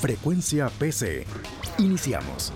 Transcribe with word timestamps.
Frecuencia 0.00 0.70
PC. 0.78 1.26
Iniciamos. 1.76 2.54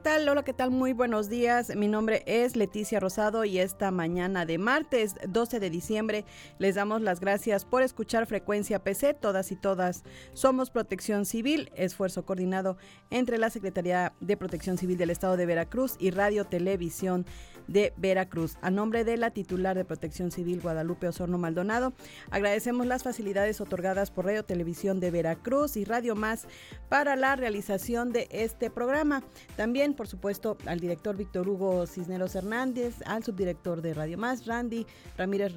Hola, 0.00 0.04
¿qué 0.04 0.10
tal? 0.16 0.28
Hola, 0.30 0.42
¿qué 0.44 0.52
tal? 0.54 0.70
Muy 0.70 0.94
buenos 0.94 1.28
días. 1.28 1.76
Mi 1.76 1.86
nombre 1.86 2.22
es 2.24 2.56
Leticia 2.56 3.00
Rosado 3.00 3.44
y 3.44 3.58
esta 3.58 3.90
mañana 3.90 4.46
de 4.46 4.56
martes 4.56 5.16
12 5.28 5.60
de 5.60 5.68
diciembre 5.68 6.24
les 6.58 6.76
damos 6.76 7.02
las 7.02 7.20
gracias 7.20 7.66
por 7.66 7.82
escuchar 7.82 8.26
Frecuencia 8.26 8.82
PC. 8.82 9.12
Todas 9.12 9.52
y 9.52 9.56
todas 9.56 10.04
somos 10.32 10.70
Protección 10.70 11.26
Civil, 11.26 11.70
esfuerzo 11.74 12.24
coordinado 12.24 12.78
entre 13.10 13.36
la 13.36 13.50
Secretaría 13.50 14.14
de 14.20 14.38
Protección 14.38 14.78
Civil 14.78 14.96
del 14.96 15.10
Estado 15.10 15.36
de 15.36 15.44
Veracruz 15.44 15.96
y 15.98 16.12
Radio 16.12 16.46
Televisión 16.46 17.26
de 17.70 17.92
Veracruz. 17.96 18.56
A 18.62 18.70
nombre 18.70 19.04
de 19.04 19.16
la 19.16 19.30
titular 19.30 19.76
de 19.76 19.84
Protección 19.84 20.30
Civil, 20.30 20.60
Guadalupe 20.60 21.08
Osorno 21.08 21.38
Maldonado, 21.38 21.92
agradecemos 22.30 22.86
las 22.86 23.04
facilidades 23.04 23.60
otorgadas 23.60 24.10
por 24.10 24.24
Radio 24.24 24.44
Televisión 24.44 24.98
de 24.98 25.10
Veracruz 25.10 25.76
y 25.76 25.84
Radio 25.84 26.16
Más 26.16 26.46
para 26.88 27.16
la 27.16 27.36
realización 27.36 28.12
de 28.12 28.28
este 28.30 28.70
programa. 28.70 29.22
También, 29.56 29.89
por 29.94 30.08
supuesto, 30.08 30.56
al 30.66 30.80
director 30.80 31.16
Víctor 31.16 31.48
Hugo 31.48 31.86
Cisneros 31.86 32.34
Hernández, 32.34 32.96
al 33.06 33.24
subdirector 33.24 33.82
de 33.82 33.94
Radio 33.94 34.18
Más, 34.18 34.46
Randy 34.46 34.86
Ramírez 35.16 35.54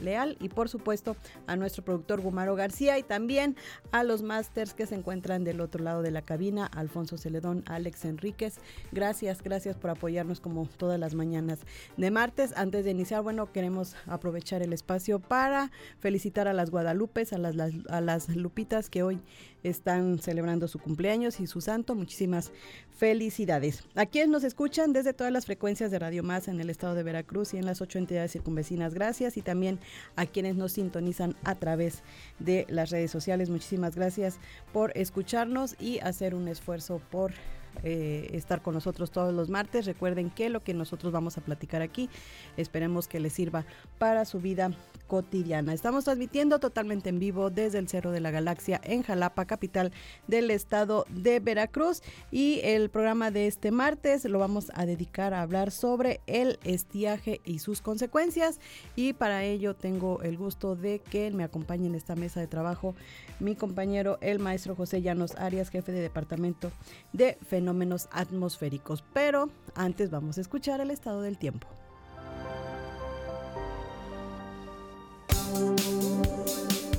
Leal, 0.00 0.36
y 0.40 0.48
por 0.48 0.68
supuesto 0.68 1.16
a 1.46 1.56
nuestro 1.56 1.84
productor 1.84 2.20
Gumaro 2.20 2.54
García 2.54 2.98
y 2.98 3.02
también 3.02 3.56
a 3.92 4.04
los 4.04 4.22
másters 4.22 4.74
que 4.74 4.86
se 4.86 4.94
encuentran 4.94 5.44
del 5.44 5.60
otro 5.60 5.82
lado 5.82 6.02
de 6.02 6.10
la 6.10 6.22
cabina, 6.22 6.66
Alfonso 6.66 7.16
Celedón, 7.18 7.62
Alex 7.66 8.04
Enríquez. 8.04 8.58
Gracias, 8.92 9.42
gracias 9.42 9.76
por 9.76 9.90
apoyarnos 9.90 10.40
como 10.40 10.66
todas 10.66 10.98
las 10.98 11.14
mañanas 11.14 11.60
de 11.96 12.10
martes. 12.10 12.52
Antes 12.56 12.84
de 12.84 12.90
iniciar, 12.92 13.22
bueno, 13.22 13.52
queremos 13.52 13.96
aprovechar 14.06 14.62
el 14.62 14.72
espacio 14.72 15.18
para 15.18 15.70
felicitar 15.98 16.48
a 16.48 16.52
las 16.52 16.70
Guadalupes, 16.70 17.32
a 17.32 17.38
las, 17.38 17.54
a 17.88 18.00
las 18.00 18.28
Lupitas 18.28 18.90
que 18.90 19.02
hoy 19.02 19.20
están 19.62 20.18
celebrando 20.18 20.68
su 20.68 20.78
cumpleaños 20.78 21.40
y 21.40 21.46
su 21.46 21.60
santo. 21.60 21.94
Muchísimas 21.94 22.52
felicidades. 22.96 23.59
A 23.94 24.06
quienes 24.06 24.30
nos 24.30 24.44
escuchan 24.44 24.94
desde 24.94 25.12
todas 25.12 25.32
las 25.32 25.44
frecuencias 25.44 25.90
de 25.90 25.98
Radio 25.98 26.22
Más 26.22 26.48
en 26.48 26.60
el 26.60 26.70
estado 26.70 26.94
de 26.94 27.02
Veracruz 27.02 27.52
y 27.52 27.58
en 27.58 27.66
las 27.66 27.82
ocho 27.82 27.98
entidades 27.98 28.32
circunvecinas, 28.32 28.94
gracias. 28.94 29.36
Y 29.36 29.42
también 29.42 29.78
a 30.16 30.24
quienes 30.24 30.56
nos 30.56 30.72
sintonizan 30.72 31.36
a 31.44 31.54
través 31.56 32.02
de 32.38 32.64
las 32.70 32.90
redes 32.90 33.10
sociales, 33.10 33.50
muchísimas 33.50 33.96
gracias 33.96 34.38
por 34.72 34.96
escucharnos 34.96 35.76
y 35.78 35.98
hacer 35.98 36.34
un 36.34 36.48
esfuerzo 36.48 37.02
por 37.10 37.32
eh, 37.82 38.30
estar 38.32 38.62
con 38.62 38.74
nosotros 38.74 39.10
todos 39.10 39.32
los 39.32 39.48
martes. 39.48 39.86
Recuerden 39.86 40.30
que 40.30 40.50
lo 40.50 40.62
que 40.62 40.74
nosotros 40.74 41.12
vamos 41.12 41.38
a 41.38 41.40
platicar 41.40 41.82
aquí, 41.82 42.10
esperemos 42.56 43.08
que 43.08 43.20
les 43.20 43.32
sirva 43.32 43.64
para 43.98 44.24
su 44.24 44.40
vida 44.40 44.70
cotidiana. 45.06 45.72
Estamos 45.72 46.04
transmitiendo 46.04 46.60
totalmente 46.60 47.08
en 47.08 47.18
vivo 47.18 47.50
desde 47.50 47.78
el 47.78 47.88
Cerro 47.88 48.12
de 48.12 48.20
la 48.20 48.30
Galaxia 48.30 48.80
en 48.84 49.02
Jalapa, 49.02 49.44
capital 49.44 49.92
del 50.28 50.50
estado 50.50 51.06
de 51.08 51.40
Veracruz. 51.40 52.02
Y 52.30 52.60
el 52.62 52.90
programa 52.90 53.30
de 53.30 53.46
este 53.46 53.70
martes 53.70 54.24
lo 54.24 54.38
vamos 54.38 54.70
a 54.74 54.86
dedicar 54.86 55.34
a 55.34 55.42
hablar 55.42 55.70
sobre 55.70 56.20
el 56.26 56.58
estiaje 56.64 57.40
y 57.44 57.60
sus 57.60 57.80
consecuencias. 57.80 58.60
Y 58.94 59.14
para 59.14 59.44
ello 59.44 59.74
tengo 59.74 60.22
el 60.22 60.36
gusto 60.36 60.76
de 60.76 61.00
que 61.00 61.30
me 61.30 61.44
acompañe 61.44 61.86
en 61.86 61.94
esta 61.94 62.14
mesa 62.14 62.40
de 62.40 62.46
trabajo 62.46 62.94
mi 63.40 63.56
compañero, 63.56 64.18
el 64.20 64.38
maestro 64.38 64.76
José 64.76 65.00
Llanos 65.00 65.34
Arias, 65.36 65.70
jefe 65.70 65.92
de 65.92 66.00
departamento 66.00 66.70
de 67.14 67.38
fenómenos 67.46 67.69
atmosféricos. 68.12 69.04
Pero 69.12 69.50
antes 69.74 70.10
vamos 70.10 70.38
a 70.38 70.40
escuchar 70.40 70.80
el 70.80 70.90
estado 70.90 71.22
del 71.22 71.38
tiempo. 71.38 71.66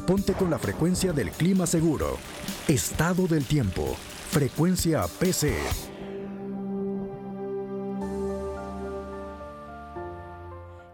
Ponte 0.05 0.33
con 0.33 0.49
la 0.49 0.59
frecuencia 0.59 1.13
del 1.13 1.31
clima 1.31 1.65
seguro. 1.65 2.17
Estado 2.67 3.27
del 3.27 3.45
tiempo. 3.45 3.95
Frecuencia 4.29 5.05
PC. 5.19 5.90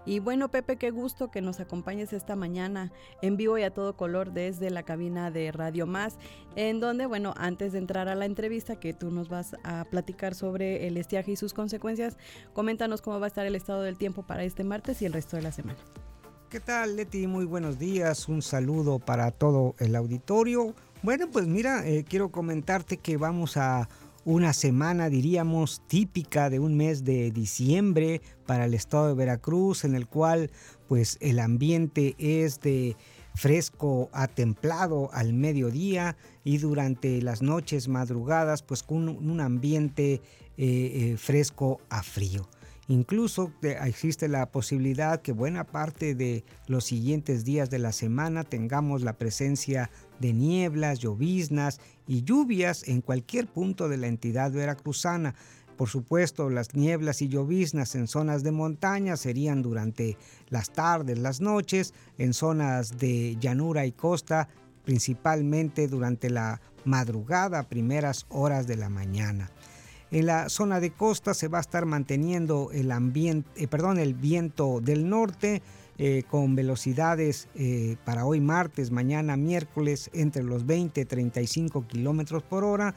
Y 0.07 0.19
bueno, 0.19 0.47
Pepe, 0.47 0.77
qué 0.77 0.89
gusto 0.89 1.29
que 1.29 1.41
nos 1.41 1.59
acompañes 1.59 2.13
esta 2.13 2.37
mañana 2.37 2.93
en 3.21 3.35
vivo 3.35 3.57
y 3.57 3.63
a 3.63 3.73
todo 3.73 3.97
color 3.97 4.31
desde 4.31 4.69
la 4.69 4.83
cabina 4.83 5.31
de 5.31 5.51
Radio 5.51 5.85
Más, 5.85 6.17
en 6.55 6.79
donde, 6.79 7.05
bueno, 7.05 7.33
antes 7.35 7.73
de 7.73 7.79
entrar 7.79 8.07
a 8.07 8.15
la 8.15 8.25
entrevista 8.25 8.79
que 8.79 8.93
tú 8.93 9.11
nos 9.11 9.27
vas 9.27 9.57
a 9.65 9.83
platicar 9.83 10.33
sobre 10.33 10.87
el 10.87 10.95
estiaje 10.95 11.33
y 11.33 11.35
sus 11.35 11.53
consecuencias, 11.53 12.15
coméntanos 12.53 13.01
cómo 13.01 13.19
va 13.19 13.25
a 13.25 13.27
estar 13.27 13.45
el 13.45 13.55
estado 13.55 13.81
del 13.81 13.97
tiempo 13.97 14.23
para 14.25 14.45
este 14.45 14.63
martes 14.63 15.01
y 15.01 15.05
el 15.05 15.11
resto 15.11 15.35
de 15.35 15.41
la 15.41 15.51
semana. 15.51 15.79
¿Qué 16.49 16.61
tal, 16.61 16.95
Leti? 16.95 17.27
Muy 17.27 17.43
buenos 17.43 17.77
días. 17.77 18.29
Un 18.29 18.41
saludo 18.41 18.99
para 18.99 19.31
todo 19.31 19.75
el 19.79 19.93
auditorio. 19.93 20.73
Bueno, 21.03 21.29
pues 21.29 21.47
mira, 21.47 21.85
eh, 21.85 22.05
quiero 22.07 22.29
comentarte 22.29 22.95
que 22.95 23.17
vamos 23.17 23.57
a 23.57 23.89
una 24.27 24.51
semana, 24.51 25.09
diríamos, 25.09 25.81
típica 25.87 26.49
de 26.49 26.59
un 26.59 26.75
mes 26.75 27.05
de 27.05 27.31
diciembre 27.31 28.21
para 28.45 28.65
el 28.65 28.73
estado 28.73 29.07
de 29.07 29.13
Veracruz, 29.13 29.85
en 29.85 29.95
el 29.95 30.05
cual 30.05 30.51
pues 30.89 31.17
el 31.21 31.39
ambiente 31.39 32.13
es 32.19 32.59
de 32.59 32.97
fresco 33.35 34.09
a 34.11 34.27
templado 34.27 35.09
al 35.13 35.31
mediodía 35.31 36.17
y 36.43 36.57
durante 36.57 37.21
las 37.21 37.41
noches 37.41 37.87
madrugadas 37.87 38.63
pues 38.63 38.83
con 38.83 39.07
un 39.07 39.39
ambiente 39.39 40.15
eh, 40.15 40.21
eh, 40.57 41.15
fresco 41.17 41.79
a 41.89 42.03
frío. 42.03 42.49
Incluso 42.89 43.53
existe 43.61 44.27
la 44.27 44.49
posibilidad 44.49 45.21
que 45.21 45.33
buena 45.33 45.65
parte 45.65 46.15
de 46.15 46.43
los 46.67 46.83
siguientes 46.83 47.45
días 47.45 47.69
de 47.69 47.79
la 47.79 47.93
semana 47.93 48.43
tengamos 48.43 49.03
la 49.03 49.13
presencia 49.13 49.89
de 50.19 50.33
nieblas, 50.33 50.99
lloviznas 50.99 51.79
y 52.07 52.23
lluvias 52.23 52.87
en 52.87 53.01
cualquier 53.01 53.47
punto 53.47 53.89
de 53.89 53.97
la 53.97 54.07
entidad 54.07 54.51
veracruzana. 54.51 55.35
Por 55.77 55.89
supuesto, 55.89 56.49
las 56.49 56.73
nieblas 56.73 57.21
y 57.21 57.27
lloviznas 57.27 57.93
en 57.95 58.07
zonas 58.07 58.43
de 58.43 58.51
montaña 58.51 59.15
serían 59.15 59.61
durante 59.61 60.17
las 60.49 60.71
tardes, 60.71 61.19
las 61.19 61.39
noches, 61.39 61.93
en 62.17 62.33
zonas 62.33 62.97
de 62.97 63.37
llanura 63.39 63.85
y 63.85 63.91
costa, 63.91 64.49
principalmente 64.85 65.87
durante 65.87 66.31
la 66.31 66.61
madrugada, 66.83 67.69
primeras 67.69 68.25
horas 68.29 68.65
de 68.65 68.77
la 68.77 68.89
mañana. 68.89 69.51
En 70.09 70.25
la 70.25 70.49
zona 70.49 70.79
de 70.79 70.91
costa 70.91 71.33
se 71.33 71.49
va 71.49 71.57
a 71.57 71.61
estar 71.61 71.85
manteniendo 71.85 72.69
el, 72.71 72.91
ambiente, 72.91 73.49
eh, 73.55 73.67
perdón, 73.67 73.99
el 73.99 74.13
viento 74.13 74.79
del 74.81 75.09
norte 75.09 75.61
eh, 75.97 76.23
con 76.29 76.55
velocidades 76.55 77.47
eh, 77.55 77.97
para 78.05 78.25
hoy 78.25 78.39
martes, 78.39 78.91
mañana 78.91 79.37
miércoles 79.37 80.09
entre 80.13 80.43
los 80.43 80.65
20 80.65 81.01
y 81.01 81.05
35 81.05 81.87
kilómetros 81.87 82.43
por 82.43 82.63
hora, 82.63 82.93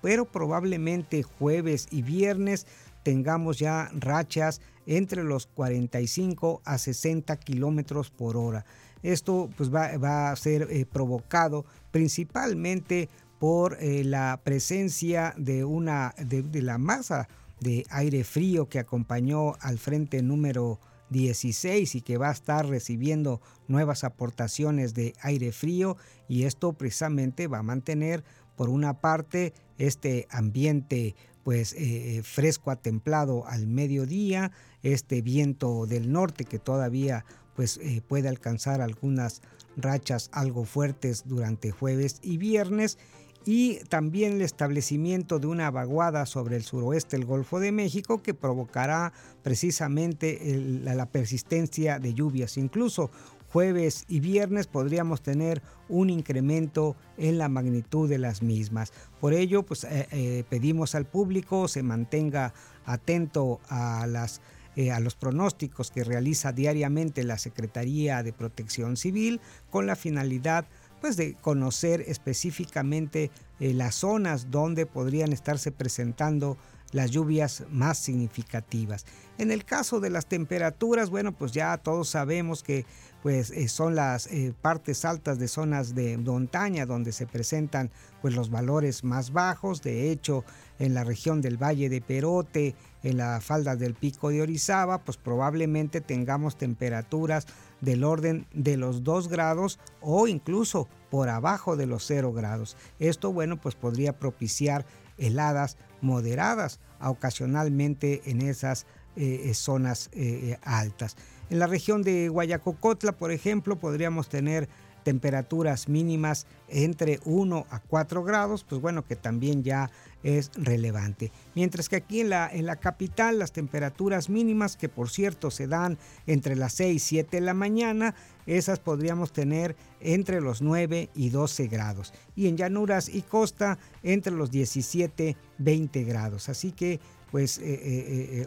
pero 0.00 0.24
probablemente 0.24 1.22
jueves 1.22 1.88
y 1.90 2.02
viernes 2.02 2.66
tengamos 3.02 3.58
ya 3.58 3.90
rachas 3.94 4.60
entre 4.86 5.24
los 5.24 5.46
45 5.46 6.62
a 6.64 6.78
60 6.78 7.36
kilómetros 7.38 8.10
por 8.10 8.36
hora. 8.36 8.64
Esto 9.02 9.50
pues 9.56 9.74
va, 9.74 10.30
a 10.30 10.36
ser 10.36 10.86
provocado 10.88 11.64
principalmente 11.90 13.08
por 13.42 13.76
eh, 13.80 14.04
la 14.04 14.40
presencia 14.44 15.34
de, 15.36 15.64
una, 15.64 16.14
de, 16.16 16.62
la 16.62 16.78
masa 16.78 17.26
de 17.58 17.84
aire 17.90 18.22
frío 18.22 18.68
que 18.68 18.78
acompañó 18.78 19.54
al 19.58 19.78
frente 19.78 20.22
número 20.22 20.78
16 21.12 21.94
y 21.94 22.00
que 22.00 22.18
va 22.18 22.30
a 22.30 22.32
estar 22.32 22.66
recibiendo 22.66 23.40
nuevas 23.68 24.02
aportaciones 24.02 24.94
de 24.94 25.14
aire 25.20 25.52
frío 25.52 25.96
y 26.28 26.44
esto 26.44 26.72
precisamente 26.72 27.46
va 27.46 27.58
a 27.58 27.62
mantener 27.62 28.24
por 28.56 28.68
una 28.68 29.00
parte 29.00 29.52
este 29.78 30.26
ambiente 30.30 31.14
pues 31.44 31.74
eh, 31.74 32.22
fresco 32.22 32.70
a 32.70 32.76
templado 32.76 33.46
al 33.46 33.66
mediodía, 33.66 34.52
este 34.82 35.22
viento 35.22 35.86
del 35.86 36.12
norte 36.12 36.44
que 36.44 36.58
todavía 36.58 37.24
pues 37.56 37.78
eh, 37.78 38.02
puede 38.06 38.28
alcanzar 38.28 38.80
algunas 38.80 39.42
rachas 39.76 40.30
algo 40.32 40.64
fuertes 40.64 41.24
durante 41.26 41.70
jueves 41.70 42.18
y 42.22 42.36
viernes 42.36 42.98
y 43.44 43.76
también 43.88 44.34
el 44.34 44.42
establecimiento 44.42 45.38
de 45.38 45.46
una 45.46 45.70
vaguada 45.70 46.26
sobre 46.26 46.56
el 46.56 46.62
suroeste 46.62 47.16
del 47.16 47.26
Golfo 47.26 47.60
de 47.60 47.72
México 47.72 48.22
que 48.22 48.34
provocará 48.34 49.12
precisamente 49.42 50.40
la, 50.82 51.06
persistencia 51.06 51.98
de 51.98 52.14
lluvias. 52.14 52.56
Incluso 52.56 53.10
jueves 53.48 54.04
y 54.08 54.20
viernes 54.20 54.66
podríamos 54.66 55.22
tener 55.22 55.62
un 55.88 56.10
incremento 56.10 56.96
en 57.18 57.38
la 57.38 57.48
magnitud 57.48 58.08
de 58.08 58.18
las 58.18 58.42
mismas. 58.42 58.92
Por 59.20 59.34
ello, 59.34 59.62
pues 59.62 59.84
eh, 59.84 60.08
eh, 60.10 60.44
pedimos 60.48 60.94
al 60.94 61.04
público 61.04 61.68
se 61.68 61.82
mantenga 61.82 62.54
atento 62.84 63.60
a 63.68 64.06
las 64.06 64.40
eh, 64.74 64.90
a 64.90 65.00
los 65.00 65.16
pronósticos 65.16 65.90
que 65.90 66.02
realiza 66.02 66.52
diariamente 66.52 67.24
la 67.24 67.36
Secretaría 67.36 68.22
de 68.22 68.32
Protección 68.32 68.96
Civil 68.96 69.38
con 69.70 69.86
la 69.86 69.96
finalidad 69.96 70.64
pues 71.02 71.16
de 71.16 71.34
conocer 71.34 72.04
específicamente 72.06 73.30
las 73.58 73.96
zonas 73.96 74.50
donde 74.50 74.86
podrían 74.86 75.32
estarse 75.32 75.70
presentando 75.72 76.56
las 76.92 77.10
lluvias 77.10 77.64
más 77.70 77.98
significativas. 77.98 79.04
En 79.38 79.50
el 79.50 79.64
caso 79.64 79.98
de 79.98 80.10
las 80.10 80.26
temperaturas, 80.26 81.10
bueno, 81.10 81.32
pues 81.32 81.52
ya 81.52 81.76
todos 81.78 82.08
sabemos 82.08 82.62
que 82.62 82.86
pues 83.22 83.50
eh, 83.50 83.68
son 83.68 83.94
las 83.94 84.26
eh, 84.26 84.52
partes 84.60 85.04
altas 85.04 85.38
de 85.38 85.48
zonas 85.48 85.94
de 85.94 86.18
montaña 86.18 86.86
donde 86.86 87.12
se 87.12 87.26
presentan 87.26 87.90
pues 88.20 88.34
los 88.34 88.50
valores 88.50 89.04
más 89.04 89.32
bajos. 89.32 89.80
De 89.80 90.10
hecho, 90.10 90.44
en 90.78 90.92
la 90.92 91.04
región 91.04 91.40
del 91.40 91.56
Valle 91.56 91.88
de 91.88 92.00
Perote, 92.00 92.74
en 93.02 93.16
la 93.16 93.40
falda 93.40 93.74
del 93.76 93.94
Pico 93.94 94.30
de 94.30 94.42
Orizaba, 94.42 94.98
pues 94.98 95.16
probablemente 95.16 96.00
tengamos 96.00 96.56
temperaturas 96.56 97.46
del 97.82 98.04
orden 98.04 98.46
de 98.54 98.78
los 98.78 99.04
2 99.04 99.28
grados 99.28 99.78
o 100.00 100.26
incluso 100.26 100.88
por 101.10 101.28
abajo 101.28 101.76
de 101.76 101.84
los 101.84 102.06
0 102.06 102.32
grados. 102.32 102.78
Esto, 102.98 103.32
bueno, 103.32 103.60
pues 103.60 103.74
podría 103.74 104.18
propiciar 104.18 104.86
heladas 105.18 105.76
moderadas 106.00 106.80
ocasionalmente 107.00 108.22
en 108.24 108.40
esas 108.40 108.86
eh, 109.16 109.42
eh, 109.44 109.54
zonas 109.54 110.08
eh, 110.14 110.56
altas. 110.62 111.16
En 111.50 111.58
la 111.58 111.66
región 111.66 112.02
de 112.02 112.30
Guayacocotla, 112.30 113.12
por 113.12 113.30
ejemplo, 113.30 113.76
podríamos 113.76 114.30
tener 114.30 114.70
temperaturas 115.02 115.88
mínimas 115.88 116.46
entre 116.68 117.20
1 117.24 117.66
a 117.70 117.80
4 117.80 118.24
grados, 118.24 118.64
pues 118.64 118.80
bueno, 118.80 119.04
que 119.04 119.16
también 119.16 119.62
ya 119.62 119.90
es 120.22 120.50
relevante. 120.54 121.32
Mientras 121.54 121.88
que 121.88 121.96
aquí 121.96 122.20
en 122.20 122.30
la, 122.30 122.48
en 122.48 122.66
la 122.66 122.76
capital 122.76 123.38
las 123.38 123.52
temperaturas 123.52 124.30
mínimas, 124.30 124.76
que 124.76 124.88
por 124.88 125.10
cierto 125.10 125.50
se 125.50 125.66
dan 125.66 125.98
entre 126.26 126.56
las 126.56 126.74
6 126.74 126.94
y 126.96 126.98
7 126.98 127.36
de 127.38 127.40
la 127.40 127.54
mañana, 127.54 128.14
esas 128.46 128.78
podríamos 128.78 129.32
tener 129.32 129.76
entre 130.00 130.40
los 130.40 130.62
9 130.62 131.10
y 131.14 131.30
12 131.30 131.66
grados. 131.66 132.12
Y 132.36 132.48
en 132.48 132.56
llanuras 132.56 133.08
y 133.08 133.22
costa 133.22 133.78
entre 134.02 134.32
los 134.32 134.50
17 134.50 135.36
20 135.58 136.04
grados. 136.04 136.48
Así 136.48 136.72
que 136.72 137.00
pues 137.32 137.58
eh, 137.58 137.62
eh, 137.64 138.46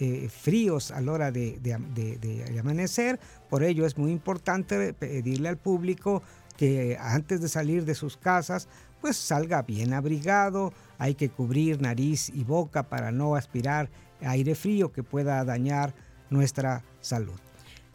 eh, 0.00 0.30
fríos 0.30 0.90
a 0.90 1.00
la 1.02 1.12
hora 1.12 1.30
de, 1.30 1.58
de, 1.60 2.58
amanecer. 2.58 3.20
Por 3.48 3.62
ello 3.62 3.84
es 3.84 3.98
muy 3.98 4.10
importante 4.10 4.94
pedirle 4.94 5.48
al 5.48 5.58
público 5.58 6.22
que 6.56 6.96
antes 6.98 7.40
de 7.40 7.48
salir 7.48 7.84
de 7.84 7.94
sus 7.94 8.16
casas 8.16 8.66
pues 9.00 9.16
salga 9.16 9.62
bien 9.62 9.92
abrigado, 9.92 10.72
hay 10.98 11.14
que 11.14 11.28
cubrir 11.28 11.80
nariz 11.80 12.30
y 12.30 12.44
boca 12.44 12.82
para 12.82 13.12
no 13.12 13.34
aspirar 13.34 13.90
aire 14.20 14.54
frío 14.54 14.92
que 14.92 15.02
pueda 15.02 15.44
dañar 15.44 15.94
nuestra 16.30 16.82
salud. 17.00 17.49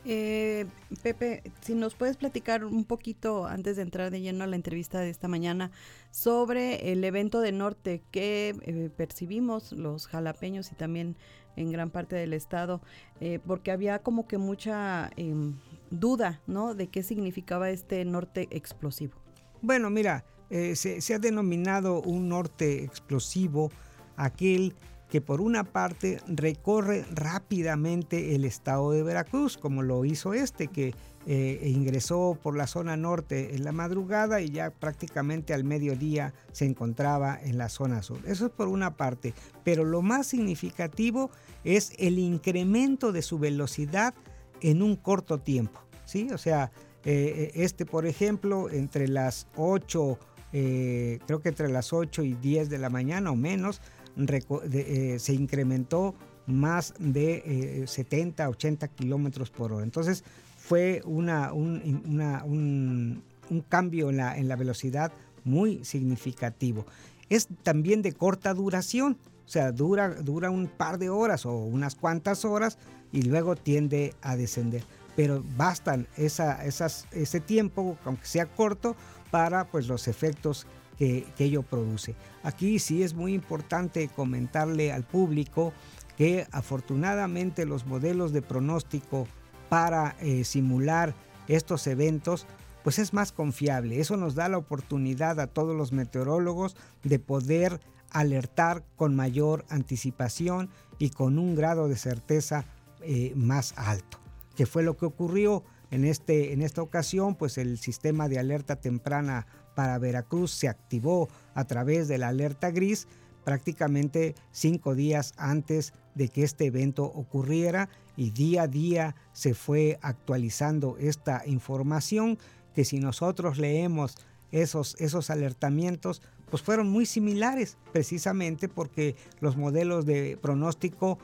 Eh, 0.06 0.66
Pepe, 1.02 1.42
si 1.62 1.74
nos 1.74 1.96
puedes 1.96 2.16
platicar 2.16 2.64
un 2.64 2.86
poquito 2.86 3.48
antes 3.48 3.76
de 3.76 3.82
entrar 3.82 4.12
de 4.12 4.22
lleno 4.22 4.44
a 4.44 4.48
la 4.48 4.56
entrevista 4.56 5.00
de 5.00 5.10
esta 5.10 5.28
mañana 5.28 5.72
sobre 6.12 6.92
el 6.92 7.04
evento 7.04 7.42
de 7.42 7.52
norte 7.52 8.04
que 8.12 8.56
eh, 8.62 8.90
percibimos 8.96 9.72
los 9.72 10.08
jalapeños 10.08 10.72
y 10.72 10.76
también 10.76 11.16
en 11.56 11.72
gran 11.72 11.90
parte 11.90 12.16
del 12.16 12.34
estado, 12.34 12.82
eh, 13.20 13.40
porque 13.46 13.72
había 13.72 14.00
como 14.00 14.28
que 14.28 14.38
mucha 14.38 15.10
em, 15.16 15.56
duda, 15.90 16.42
¿no? 16.48 16.76
De 16.76 16.88
qué 16.88 17.04
significaba 17.04 17.70
este 17.70 18.04
norte 18.06 18.48
explosivo. 18.52 19.16
Bueno, 19.62 19.90
mira, 19.90 20.26
eh, 20.50 20.76
se, 20.76 21.14
ha 21.14 21.20
denominado 21.20 22.02
un 22.02 22.30
norte 22.30 22.84
explosivo 22.84 23.72
aquel 24.16 24.76
que 25.10 25.22
por 25.22 25.42
una 25.42 25.64
parte 25.64 26.20
recorre 26.28 27.06
rápidamente 27.14 28.36
el 28.36 28.46
estado 28.46 28.92
de 28.92 29.04
Veracruz, 29.04 29.58
como 29.58 29.84
lo 29.84 30.04
hizo 30.06 30.34
este, 30.34 30.68
que 30.68 30.94
eh, 31.28 31.62
ingresó 31.66 32.38
por 32.42 32.56
la 32.56 32.68
zona 32.68 32.98
norte 32.98 33.56
en 33.56 33.64
la 33.64 33.72
madrugada 33.72 34.42
y 34.42 34.50
ya 34.50 34.72
prácticamente 34.72 35.54
al 35.54 35.64
mediodía 35.64 36.34
se 36.52 36.66
encontraba 36.66 37.40
en 37.42 37.58
la 37.58 37.70
zona 37.70 38.02
sur. 38.02 38.20
Eso 38.26 38.48
es 38.48 38.52
por 38.52 38.68
una 38.68 38.96
parte, 38.96 39.34
pero 39.64 39.84
lo 39.84 40.02
más 40.02 40.28
significativo 40.28 41.30
es 41.64 41.94
el 41.98 42.20
incremento 42.20 43.12
de 43.12 43.22
su 43.22 43.40
velocidad 43.40 44.14
en 44.62 44.82
un 44.82 44.96
corto 44.96 45.40
tiempo. 45.40 45.80
¿sí? 46.06 46.30
O 46.32 46.38
sea, 46.38 46.72
eh, 47.04 47.52
este, 47.56 47.86
por 47.86 48.06
ejemplo, 48.06 48.70
entre 48.70 49.08
las 49.08 49.48
8 49.56 50.20
eh, 50.58 51.20
creo 51.26 51.42
que 51.42 51.50
entre 51.50 51.68
las 51.68 51.92
8 51.92 52.24
y 52.24 52.34
10 52.34 52.70
de 52.70 52.78
la 52.78 52.90
mañana 52.90 53.30
o 53.30 53.36
menos, 53.36 53.82
eh, 54.18 55.18
se 55.20 55.34
incrementó 55.34 56.16
más 56.48 56.94
de 57.00 57.84
70, 57.88 58.44
eh, 58.44 58.48
80 58.48 58.88
kilómetros 58.90 59.50
por 59.50 59.74
hora. 59.74 59.84
Entonces 59.84 60.24
fue 60.58 61.02
una, 61.06 61.54
un, 61.54 63.24
cambio 63.70 64.10
en 64.10 64.18
la, 64.18 64.38
en 64.38 64.48
la 64.48 64.56
velocidad 64.56 65.12
muy 65.44 65.84
significativo. 65.84 66.86
Es 67.30 67.48
también 67.64 68.02
de 68.02 68.14
corta 68.14 68.54
duración, 68.54 69.18
o 69.46 69.50
sea, 69.50 69.72
dura, 69.72 70.10
dura 70.10 70.50
un 70.50 70.68
par 70.68 70.98
de 70.98 71.10
horas 71.10 71.46
o 71.46 71.58
unas 71.58 71.96
cuantas 71.96 72.46
horas 72.46 72.78
y 73.12 73.24
luego 73.24 73.56
tiende 73.56 74.14
a 74.22 74.36
descender. 74.36 74.84
Pero 75.16 75.44
bastan 75.56 76.08
esa, 76.18 76.66
esas, 76.66 77.08
ese 77.12 77.40
tiempo, 77.40 77.98
aunque 78.04 78.26
sea 78.26 78.48
corto, 78.48 78.96
para 79.32 79.66
pues, 79.66 79.88
los 79.88 80.08
efectos 80.08 80.66
que, 80.98 81.26
ello 81.40 81.64
produce. 81.64 82.16
Aquí 82.44 82.80
sí 82.80 83.04
es 83.04 83.14
muy 83.14 83.34
importante 83.34 84.08
comentarle 84.10 84.92
al 84.92 85.04
público 85.04 85.74
que 86.18 86.48
afortunadamente 86.52 87.66
los 87.66 87.86
modelos 87.86 88.32
de 88.32 88.42
pronóstico 88.42 89.28
para 89.70 90.16
eh, 90.22 90.44
simular 90.44 91.14
estos 91.48 91.88
eventos 91.88 92.48
pues 92.84 93.00
es 93.00 93.14
más 93.14 93.32
confiable. 93.32 94.00
Eso 94.00 94.16
nos 94.16 94.36
da 94.36 94.48
la 94.48 94.60
oportunidad 94.60 95.40
a 95.40 95.48
todos 95.48 95.76
los 95.76 95.92
meteorólogos 95.92 96.76
de 97.04 97.18
poder 97.18 97.82
alertar 98.12 98.84
con 98.96 99.16
mayor 99.16 99.66
anticipación 99.70 100.70
y 101.00 101.10
con 101.10 101.40
un 101.40 101.56
grado 101.56 101.88
de 101.88 101.98
certeza 101.98 102.66
eh, 103.02 103.34
más 103.36 103.74
alto, 103.76 104.20
que 104.56 104.68
fue 104.68 104.84
lo 104.84 104.98
que 104.98 105.06
ocurrió 105.08 105.64
en, 105.92 106.06
este, 106.06 106.54
en 106.54 106.62
esta 106.62 106.82
ocasión, 106.82 107.36
pues 107.36 107.58
el 107.58 107.78
sistema 107.78 108.28
de 108.30 108.40
alerta 108.40 108.76
temprana 108.76 109.48
para 109.76 109.98
Veracruz 109.98 110.52
se 110.52 110.68
activó 110.68 111.30
a 111.54 111.66
través 111.66 112.08
de 112.08 112.18
la 112.18 112.30
alerta 112.30 112.72
gris 112.72 113.08
prácticamente 113.44 114.36
cinco 114.52 114.96
días 114.96 115.34
antes 115.38 115.94
de 116.16 116.30
que 116.30 116.44
este 116.44 116.66
evento 116.66 117.04
ocurriera 117.06 117.90
y 118.18 118.32
día 118.32 118.64
a 118.64 118.68
día 118.68 119.16
se 119.34 119.54
fue 119.54 120.00
actualizando 120.02 120.98
esta 121.00 121.44
información 121.46 122.40
que 122.74 122.86
si 122.86 123.00
nosotros 123.00 123.58
leemos 123.58 124.16
esos, 124.52 124.96
esos 125.00 125.30
alertamientos, 125.30 126.22
pues 126.50 126.62
fueron 126.64 126.90
muy 126.90 127.06
similares 127.06 127.78
precisamente 127.92 128.68
porque 128.68 129.16
los 129.40 129.58
modelos 129.58 130.06
de 130.06 130.38
pronóstico 130.42 131.20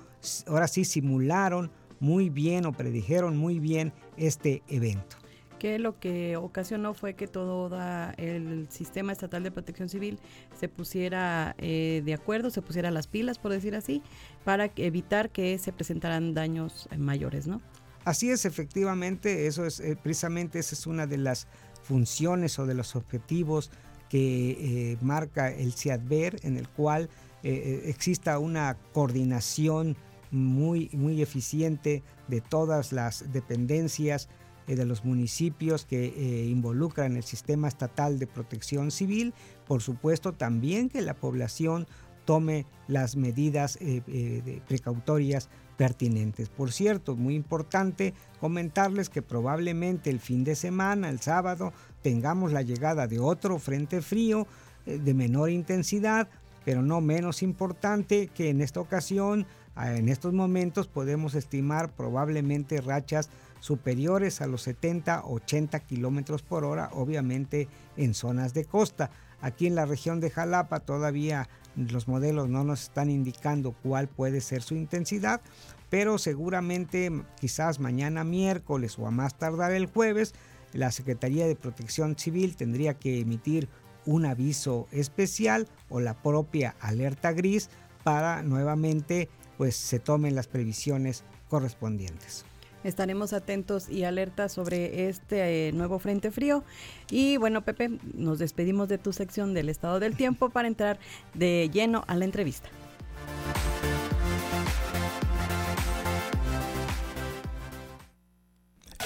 ahora 0.48 0.68
sí 0.68 0.86
simularon 0.86 1.72
muy 2.00 2.30
bien 2.30 2.66
o 2.66 2.74
predijeron 2.74 3.38
muy 3.38 3.60
bien 3.60 3.94
este 4.18 4.64
evento 4.68 5.18
que 5.62 5.78
lo 5.78 6.00
que 6.00 6.38
ocasionó 6.38 6.96
fue 6.96 7.14
que 7.14 7.28
todo 7.28 7.70
el 8.18 8.68
sistema 8.72 9.12
estatal 9.12 9.44
de 9.44 9.52
protección 9.52 9.90
civil 9.90 10.18
se 10.60 10.68
pusiera 10.68 11.54
eh, 11.60 12.02
de 12.04 12.16
acuerdo, 12.16 12.50
se 12.50 12.64
pusiera 12.64 12.90
las 12.90 13.06
pilas, 13.06 13.38
por 13.38 13.52
decir 13.52 13.76
así, 13.76 14.02
para 14.44 14.72
evitar 14.76 15.30
que 15.30 15.60
se 15.60 15.72
presentaran 15.72 16.34
daños 16.34 16.90
mayores, 16.98 17.46
¿no? 17.46 17.62
Así 18.06 18.32
es, 18.32 18.46
efectivamente, 18.46 19.46
eso 19.46 19.68
es 19.68 19.80
eh, 19.82 19.96
precisamente 20.02 20.58
esa 20.58 20.74
es 20.74 20.88
una 20.88 21.06
de 21.06 21.20
las 21.20 21.46
funciones 21.84 22.58
o 22.58 22.66
de 22.66 22.74
los 22.74 22.96
objetivos 22.96 23.70
que 24.10 24.94
eh, 24.94 24.98
marca 25.02 25.52
el 25.52 25.74
CIADVER, 25.74 26.40
en 26.42 26.58
el 26.58 26.70
cual 26.70 27.08
exista 27.44 28.38
una 28.38 28.78
coordinación 28.94 29.96
muy, 30.32 30.90
muy 30.94 31.22
eficiente 31.22 32.04
de 32.28 32.42
todas 32.42 32.92
las 32.92 33.32
dependencias 33.32 34.30
eh, 34.68 34.76
de 34.76 34.86
los 34.86 35.04
municipios 35.04 35.86
que 35.86 36.06
eh, 36.06 36.46
involucran 36.48 37.18
el 37.18 37.24
sistema 37.24 37.68
estatal 37.68 38.20
de 38.20 38.28
protección 38.28 38.92
civil. 38.92 39.34
Por 39.68 39.82
supuesto, 39.82 40.34
también 40.34 40.90
que 40.90 41.02
la 41.02 41.16
población 41.16 41.88
tome 42.26 42.68
las 42.88 43.16
medidas 43.16 43.78
eh, 43.82 44.62
precautorias 44.68 45.50
pertinentes. 45.76 46.50
Por 46.50 46.72
cierto, 46.72 47.16
muy 47.16 47.36
importante 47.36 48.14
comentarles 48.40 49.10
que 49.10 49.24
probablemente 49.24 50.12
el 50.12 50.20
fin 50.20 50.44
de 50.44 50.56
semana, 50.56 51.10
el 51.10 51.20
sábado, 51.20 51.74
tengamos 52.04 52.52
la 52.54 52.62
llegada 52.62 53.08
de 53.08 53.20
otro 53.20 53.58
frente 53.58 54.02
frío 54.02 54.46
de 54.86 55.14
menor 55.14 55.50
intensidad, 55.50 56.30
pero 56.64 56.84
no 56.84 57.02
menos 57.02 57.42
importante 57.42 58.28
que 58.28 58.50
en 58.50 58.62
esta 58.62 58.80
ocasión 58.80 59.48
en 59.76 60.10
estos 60.10 60.34
momentos 60.34 60.88
podemos 60.88 61.36
estimar 61.36 61.92
probablemente 61.96 62.82
rachas 62.82 63.30
superiores 63.60 64.42
a 64.42 64.48
los 64.48 64.64
70, 64.64 65.24
80 65.26 65.80
kilómetros 65.82 66.42
por 66.42 66.66
hora, 66.66 66.90
obviamente 66.94 67.68
en 67.96 68.14
zonas 68.14 68.54
de 68.54 68.66
costa. 68.66 69.12
Aquí 69.40 69.68
en 69.68 69.76
la 69.76 69.86
región 69.86 70.20
de 70.20 70.30
Jalapa 70.30 70.82
todavía 70.82 71.48
los 71.76 72.08
modelos 72.08 72.50
no 72.50 72.64
nos 72.64 72.84
están 72.84 73.10
indicando 73.10 73.72
cuál 73.72 74.08
puede 74.08 74.42
ser 74.42 74.62
su 74.62 74.76
intensidad, 74.76 75.42
pero 75.90 76.18
seguramente 76.18 77.12
quizás 77.40 77.80
mañana 77.80 78.24
miércoles 78.24 79.00
o 79.00 79.08
a 79.08 79.12
más 79.12 79.38
tardar 79.38 79.72
el 79.72 79.88
jueves, 79.88 80.34
la 80.74 80.92
Secretaría 80.92 81.48
de 81.48 81.56
Protección 81.56 82.18
Civil 82.18 82.56
tendría 82.56 82.94
que 82.96 83.20
emitir 83.20 83.70
un 84.06 84.26
aviso 84.26 84.88
especial 84.92 85.68
o 85.90 86.00
la 86.00 86.22
propia 86.22 86.76
alerta 86.80 87.32
gris 87.32 87.70
para 88.04 88.42
nuevamente 88.42 89.30
pues 89.62 89.76
se 89.76 90.00
tomen 90.00 90.34
las 90.34 90.48
previsiones 90.48 91.24
correspondientes. 91.48 92.46
Estaremos 92.84 93.32
atentos 93.32 93.90
y 93.90 94.06
alertas 94.06 94.52
sobre 94.52 95.08
este 95.08 95.68
eh, 95.68 95.72
nuevo 95.72 96.00
frente 96.00 96.32
frío. 96.32 96.64
Y 97.12 97.38
bueno, 97.38 97.62
Pepe, 97.64 97.92
nos 98.16 98.40
despedimos 98.40 98.90
de 98.90 98.98
tu 98.98 99.14
sección 99.14 99.54
del 99.54 99.70
estado 99.70 100.00
del 100.00 100.18
tiempo 100.18 100.50
para 100.50 100.68
entrar 100.68 100.98
de 101.36 101.70
lleno 101.72 102.04
a 102.08 102.16
la 102.16 102.26
entrevista. 102.26 102.70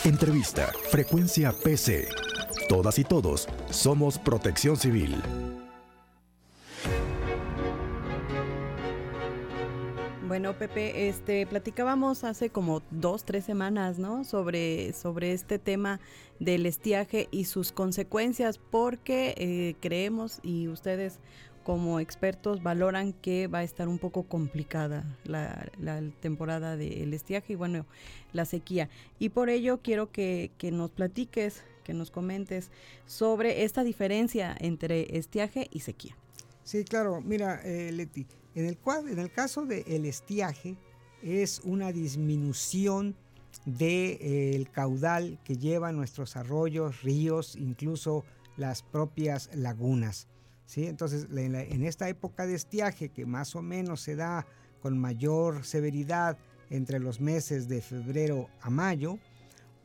Entrevista, 0.06 0.72
frecuencia 0.90 1.52
PC. 1.52 2.08
Todas 2.70 2.98
y 2.98 3.04
todos 3.04 3.50
somos 3.72 4.18
protección 4.18 4.78
civil. 4.78 5.22
Bueno, 10.28 10.58
Pepe, 10.58 11.08
este, 11.08 11.46
platicábamos 11.46 12.24
hace 12.24 12.50
como 12.50 12.82
dos, 12.90 13.26
tres 13.26 13.46
semanas, 13.46 14.00
¿no? 14.00 14.24
Sobre, 14.24 14.92
sobre 14.94 15.34
este 15.34 15.60
tema 15.60 16.00
del 16.40 16.66
estiaje 16.66 17.28
y 17.30 17.46
sus 17.46 17.72
consecuencias, 17.72 18.58
porque 18.58 19.36
eh, 19.38 19.76
creemos 19.82 20.40
y 20.42 20.68
ustedes 20.68 21.20
como 21.64 22.00
expertos 22.00 22.64
valoran 22.64 23.14
que 23.14 23.46
va 23.46 23.60
a 23.60 23.64
estar 23.64 23.88
un 23.88 24.00
poco 24.00 24.24
complicada 24.24 25.06
la, 25.26 25.70
temporada 26.22 26.76
del 26.76 27.14
estiaje 27.14 27.54
y 27.54 27.56
bueno, 27.56 27.86
la 28.34 28.46
sequía. 28.46 28.90
Y 29.20 29.30
por 29.30 29.50
ello 29.50 29.80
quiero 29.84 30.12
que, 30.12 30.50
que 30.58 30.72
nos 30.72 30.90
platiques, 30.90 31.64
que 31.84 31.94
nos 31.94 32.10
comentes 32.10 32.72
sobre 33.06 33.64
esta 33.64 33.84
diferencia 33.84 34.56
entre 34.60 35.18
estiaje 35.18 35.68
y 35.72 35.82
sequía. 35.82 36.18
Sí, 36.64 36.84
claro. 36.84 37.22
Mira, 37.22 37.62
eh, 37.64 37.92
Leti, 37.92 38.26
en 38.56 38.66
el, 38.66 38.78
en 39.10 39.20
el 39.20 39.32
caso 39.32 39.66
del 39.66 40.06
estiaje 40.06 40.78
es 41.22 41.62
una 41.64 41.92
disminución 41.92 43.16
del 43.66 43.78
de, 43.78 44.18
eh, 44.22 44.66
caudal 44.72 45.40
que 45.44 45.58
llevan 45.58 45.98
nuestros 45.98 46.36
arroyos, 46.38 47.02
ríos, 47.02 47.56
incluso 47.56 48.24
las 48.58 48.82
propias 48.82 49.50
lagunas. 49.54 50.28
¿sí? 50.66 50.88
Entonces, 50.88 51.28
en, 51.32 51.84
esta 51.84 52.08
época 52.08 52.48
de 52.48 52.56
estiaje, 52.56 53.10
que 53.10 53.26
más 53.26 53.56
o 53.56 53.62
menos 53.62 54.02
se 54.02 54.16
da 54.16 54.46
con 54.82 54.98
mayor 54.98 55.66
severidad 55.66 56.38
entre 56.70 57.00
los 57.00 57.20
meses 57.20 57.68
de 57.68 57.82
febrero 57.82 58.50
a 58.62 58.70
mayo, 58.70 59.20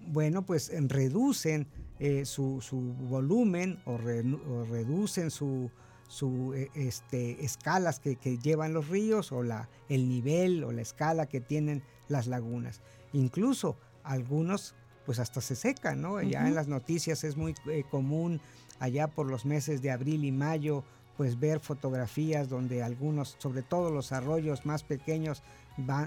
bueno, 0.06 0.46
pues 0.46 0.70
reducen 0.88 1.66
eh, 1.98 2.24
su, 2.24 2.62
volumen 3.08 3.80
o 3.84 3.98
reducen 3.98 5.30
su, 5.30 5.70
su 6.10 6.54
eh, 6.54 6.70
este, 6.74 7.44
escalas 7.44 8.00
que, 8.00 8.16
llevan 8.42 8.74
los 8.74 8.88
ríos 8.88 9.30
o 9.30 9.44
la, 9.44 9.68
el 9.88 10.08
nivel 10.08 10.64
o 10.64 10.72
la 10.72 10.82
escala 10.82 11.26
que 11.26 11.40
tienen 11.40 11.84
las 12.08 12.26
lagunas. 12.26 12.80
Incluso 13.12 13.76
algunos 14.02 14.74
pues 15.06 15.20
hasta 15.20 15.40
se 15.40 15.54
secan, 15.54 16.02
¿no? 16.02 16.20
Ya 16.20 16.46
en 16.46 16.54
las 16.54 16.66
noticias 16.66 17.22
es 17.22 17.36
muy 17.36 17.54
eh, 17.68 17.84
común 17.88 18.40
allá 18.80 19.06
por 19.06 19.26
los 19.26 19.44
meses 19.44 19.82
de 19.82 19.92
abril 19.92 20.24
y 20.24 20.32
mayo 20.32 20.84
pues 21.16 21.38
ver 21.38 21.60
fotografías 21.60 22.48
donde 22.48 22.82
algunos, 22.82 23.36
sobre 23.38 23.62
todo 23.62 23.90
los 23.90 24.10
arroyos 24.10 24.66
más 24.66 24.82
pequeños, 24.82 25.42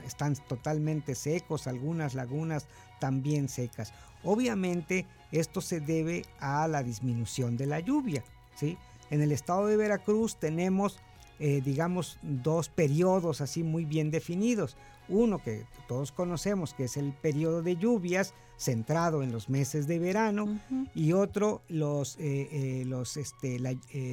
están 0.05 0.36
totalmente 0.36 1.15
secos, 1.15 1.67
algunas 1.67 2.13
lagunas 2.13 2.67
también 3.00 3.48
secas. 3.48 3.93
Obviamente 4.24 5.05
esto 5.31 5.62
se 5.62 5.79
debe 5.79 6.25
a 6.39 6.67
la 6.67 6.83
disminución 6.83 7.55
de 7.55 7.67
la 7.67 7.79
lluvia, 7.79 8.24
¿sí? 8.55 8.77
En 9.13 9.22
el 9.22 9.32
estado 9.32 9.67
de 9.67 9.77
Veracruz 9.77 10.38
tenemos, 10.38 10.98
eh, 11.38 11.62
digamos, 11.63 12.17
dos 12.24 12.70
periodos 12.70 13.41
así 13.41 13.62
muy 13.62 13.86
bien 13.86 14.10
definidos. 14.10 14.75
Uno 15.08 15.38
que 15.38 15.67
todos 15.88 16.12
conocemos, 16.12 16.74
que 16.74 16.86
es 16.86 16.98
el 16.98 17.13
periodo 17.13 17.62
de 17.62 17.75
lluvias, 17.75 18.34
centrado 18.58 19.22
en 19.22 19.32
los 19.32 19.50
meses 19.50 19.86
de 19.86 20.00
verano, 20.00 20.60
y 20.96 21.13
otro, 21.13 21.62
los, 21.70 22.17
eh, 22.17 22.50
eh, 22.51 22.86
los, 22.88 23.17
este, 23.17 23.60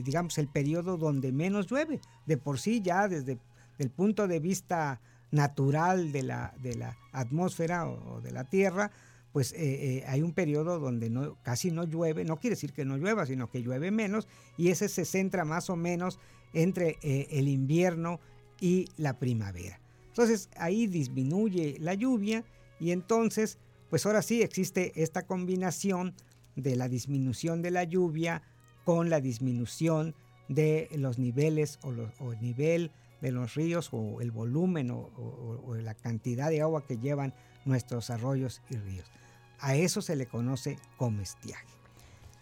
digamos, 0.04 0.36
el 0.36 0.48
periodo 0.48 0.98
donde 0.98 1.32
menos 1.32 1.66
llueve. 1.66 1.98
De 2.26 2.36
por 2.36 2.58
sí 2.58 2.82
ya 2.82 3.08
desde 3.08 3.38
el 3.78 3.88
punto 3.88 4.28
de 4.28 4.38
vista 4.38 5.00
natural 5.30 6.12
de 6.12 6.24
la, 6.24 6.52
de 6.58 6.74
la 6.74 6.98
atmósfera 7.12 7.88
o 7.88 8.20
de 8.20 8.32
la 8.32 8.44
Tierra, 8.44 8.90
pues 9.32 9.52
eh, 9.52 9.58
eh, 9.58 10.04
hay 10.06 10.22
un 10.22 10.32
periodo 10.32 10.78
donde 10.78 11.10
casi 11.42 11.70
no 11.70 11.84
llueve, 11.84 12.24
no 12.24 12.38
quiere 12.38 12.56
decir 12.56 12.72
que 12.72 12.84
no 12.84 12.96
llueva, 12.96 13.26
sino 13.26 13.48
que 13.48 13.62
llueve 13.62 13.90
menos, 13.90 14.26
y 14.56 14.68
ese 14.68 14.88
se 14.88 15.04
centra 15.04 15.44
más 15.44 15.70
o 15.70 15.76
menos 15.76 16.18
entre 16.52 16.98
eh, 17.02 17.28
el 17.30 17.48
invierno 17.48 18.20
y 18.60 18.86
la 18.96 19.18
primavera. 19.18 19.80
Entonces 20.08 20.48
ahí 20.56 20.86
disminuye 20.86 21.76
la 21.78 21.94
lluvia 21.94 22.44
y 22.80 22.90
entonces, 22.90 23.58
pues 23.88 24.04
ahora 24.06 24.22
sí 24.22 24.42
existe 24.42 24.92
esta 25.00 25.26
combinación 25.26 26.14
de 26.56 26.76
la 26.76 26.88
disminución 26.88 27.62
de 27.62 27.70
la 27.70 27.84
lluvia 27.84 28.42
con 28.84 29.10
la 29.10 29.20
disminución 29.20 30.14
de 30.48 30.88
los 30.96 31.18
niveles 31.18 31.78
o, 31.82 32.32
el 32.32 32.40
nivel 32.40 32.90
de 33.20 33.32
los 33.32 33.54
ríos 33.54 33.90
o 33.92 34.20
el 34.20 34.30
volumen 34.30 34.90
o 34.90 35.74
la 35.76 35.94
cantidad 35.94 36.50
de 36.50 36.62
agua 36.62 36.84
que 36.86 36.98
llevan 36.98 37.34
nuestros 37.64 38.10
arroyos 38.10 38.62
y 38.70 38.76
ríos. 38.76 39.10
A 39.58 39.74
eso 39.74 40.00
se 40.00 40.16
le 40.16 40.26
conoce 40.26 40.78
como 40.96 41.20
estiaje. 41.20 41.66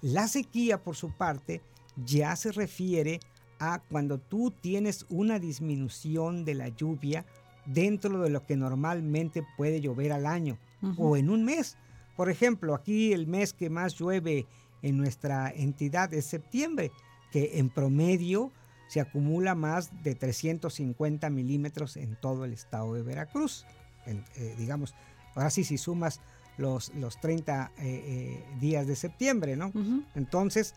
La 0.00 0.28
sequía, 0.28 0.82
por 0.82 0.94
su 0.94 1.10
parte, 1.10 1.60
ya 1.96 2.36
se 2.36 2.52
refiere 2.52 3.20
a 3.58 3.80
cuando 3.90 4.18
tú 4.18 4.52
tienes 4.52 5.04
una 5.08 5.40
disminución 5.40 6.44
de 6.44 6.54
la 6.54 6.68
lluvia 6.68 7.26
dentro 7.66 8.22
de 8.22 8.30
lo 8.30 8.46
que 8.46 8.56
normalmente 8.56 9.44
puede 9.56 9.80
llover 9.80 10.12
al 10.12 10.26
año 10.26 10.58
o 10.96 11.16
en 11.16 11.28
un 11.28 11.44
mes. 11.44 11.76
Por 12.16 12.30
ejemplo, 12.30 12.74
aquí 12.74 13.12
el 13.12 13.26
mes 13.26 13.52
que 13.52 13.68
más 13.68 13.94
llueve 13.96 14.46
en 14.82 14.96
nuestra 14.96 15.50
entidad 15.50 16.14
es 16.14 16.26
septiembre, 16.26 16.92
que 17.32 17.58
en 17.58 17.68
promedio 17.68 18.52
se 18.88 19.00
acumula 19.00 19.54
más 19.54 20.02
de 20.02 20.14
350 20.14 21.30
milímetros 21.30 21.96
en 21.96 22.16
todo 22.16 22.44
el 22.44 22.52
estado 22.52 22.94
de 22.94 23.02
Veracruz. 23.02 23.64
Eh, 24.06 24.54
digamos, 24.58 24.94
ahora 25.34 25.50
sí, 25.50 25.62
si 25.62 25.76
sumas 25.78 26.20
los, 26.56 26.92
los 26.94 27.20
30 27.20 27.72
eh, 27.76 27.82
eh, 27.84 28.44
días 28.58 28.86
de 28.86 28.96
septiembre, 28.96 29.56
¿no? 29.56 29.70
Entonces, 30.14 30.74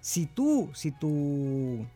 si 0.00 0.26
tú, 0.26 0.70
si 0.74 0.92
tu 0.92 1.86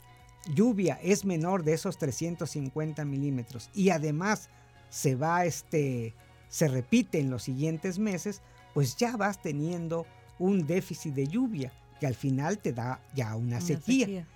lluvia 0.55 0.99
es 1.03 1.25
menor 1.27 1.63
de 1.63 1.75
esos 1.75 1.99
350 1.99 3.05
milímetros 3.05 3.71
y 3.75 3.91
además 3.91 4.49
se 4.89 5.15
va, 5.15 5.45
este, 5.45 6.15
se 6.49 6.69
repite 6.69 7.21
en 7.21 7.31
los 7.31 7.43
siguientes 7.43 7.99
meses, 7.99 8.41
pues 8.73 8.97
ya 8.97 9.17
vas 9.17 9.43
teniendo 9.43 10.07
un 10.39 10.67
déficit 10.67 11.15
de 11.15 11.27
lluvia 11.27 11.73
que 12.01 12.07
al 12.07 12.15
final 12.15 12.59
te 12.59 12.73
da 12.73 13.01
ya 13.15 13.35
una, 13.37 13.61
sequía. 13.61 14.27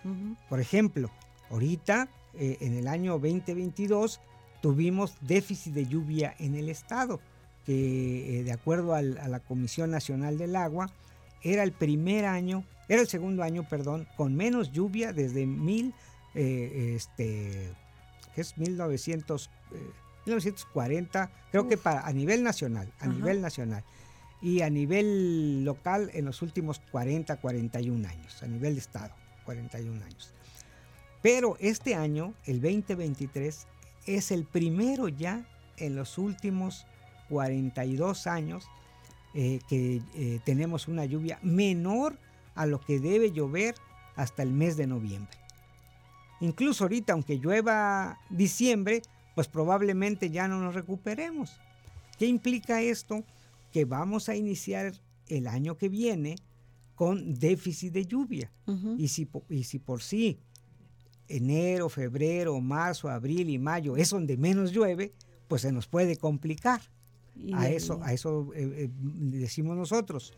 Por 0.49 0.61
ejemplo, 0.61 1.11
ahorita 1.53 2.09
eh, 2.35 2.57
en 2.61 2.75
el 2.75 2.89
año 2.89 3.13
2022 3.13 4.21
tuvimos 4.61 5.15
déficit 5.21 5.75
de 5.75 5.87
lluvia 5.87 6.35
en 6.39 6.57
el 6.57 6.69
estado 6.69 7.21
que 7.65 8.41
eh, 8.41 8.45
de 8.45 8.53
acuerdo 8.53 8.95
a 8.95 9.03
la 9.03 9.41
Comisión 9.41 9.91
Nacional 9.91 10.39
del 10.39 10.57
Agua, 10.57 10.91
era 11.43 11.63
el 11.63 11.73
primer 11.73 12.25
año, 12.25 12.65
era 12.89 13.01
el 13.01 13.09
segundo 13.09 13.43
año, 13.43 13.67
perdón, 13.69 14.07
con 14.17 14.35
menos 14.35 14.73
lluvia 14.73 15.13
desde 15.13 15.47
mil, 15.47 15.95
eh, 16.35 16.95
este, 16.97 17.73
es 18.37 18.57
1900, 18.59 19.51
1940, 20.27 21.25
eh, 21.25 21.29
creo 21.51 21.69
que 21.69 21.77
para, 21.77 22.07
a 22.07 22.13
nivel 22.13 22.43
nacional, 22.43 22.93
a 23.01 23.07
nivel 23.07 23.41
nacional. 23.41 23.85
Y 24.41 24.63
a 24.63 24.71
nivel 24.71 25.65
local 25.65 26.11
en 26.15 26.25
los 26.25 26.43
últimos 26.43 26.81
40, 26.91 27.37
41 27.37 28.09
años, 28.09 28.43
a 28.43 28.49
nivel 28.49 28.75
de 28.75 28.81
Estado, 28.81 29.15
41 29.45 30.05
años. 30.05 30.35
Pero 31.23 31.57
este 31.61 31.95
año, 31.95 32.35
el 32.45 32.61
2023, 32.61 33.67
es 34.07 34.31
el 34.31 34.45
primero 34.45 35.09
ya 35.09 35.47
en 35.77 35.95
los 35.95 36.19
últimos 36.19 36.87
42 37.29 38.27
años 38.27 38.69
eh, 39.35 39.61
que 39.69 40.03
eh, 40.15 40.41
tenemos 40.45 40.89
una 40.89 41.05
lluvia 41.05 41.39
menor 41.43 42.19
a 42.55 42.67
lo 42.67 42.81
que 42.81 42.99
debe 42.99 43.33
llover 43.33 43.75
hasta 44.17 44.43
el 44.43 44.53
mes 44.53 44.77
de 44.77 44.87
noviembre. 44.87 45.39
Incluso 46.41 46.85
ahorita, 46.85 47.13
aunque 47.13 47.39
llueva 47.39 48.19
diciembre, 48.29 49.03
pues 49.35 49.47
probablemente 49.49 50.29
ya 50.29 50.49
no 50.49 50.61
nos 50.61 50.75
recuperemos. 50.75 51.53
¿Qué 52.19 52.27
implica 52.27 52.83
esto? 52.83 53.25
que 53.73 53.85
vamos 53.87 54.29
a 54.29 54.37
iniciar 54.37 54.93
el 55.27 55.47
año 55.47 55.77
que 55.77 55.89
viene 55.89 56.37
con 56.95 57.35
déficit 57.35 57.93
de 57.93 58.05
lluvia. 58.05 58.53
y, 58.99 59.09
si, 59.09 59.29
y 59.49 59.65
si 59.65 59.79
por 59.79 60.03
sí 60.03 60.39
enero, 61.37 61.89
febrero, 61.89 62.61
marzo, 62.61 63.09
abril 63.09 63.51
y 63.51 63.59
mayo 63.59 63.97
es 63.97 64.11
donde 64.11 64.37
menos 64.37 64.73
llueve, 64.73 65.13
pues 65.49 65.63
se 65.63 65.73
nos 65.73 65.87
puede 65.87 66.17
complicar. 66.17 66.81
A 67.55 67.69
eso, 67.69 67.99
a 68.03 68.13
eso 68.13 68.53
eh, 68.55 68.85
eh, 68.85 68.91
decimos 68.93 69.77
nosotros. 69.77 70.35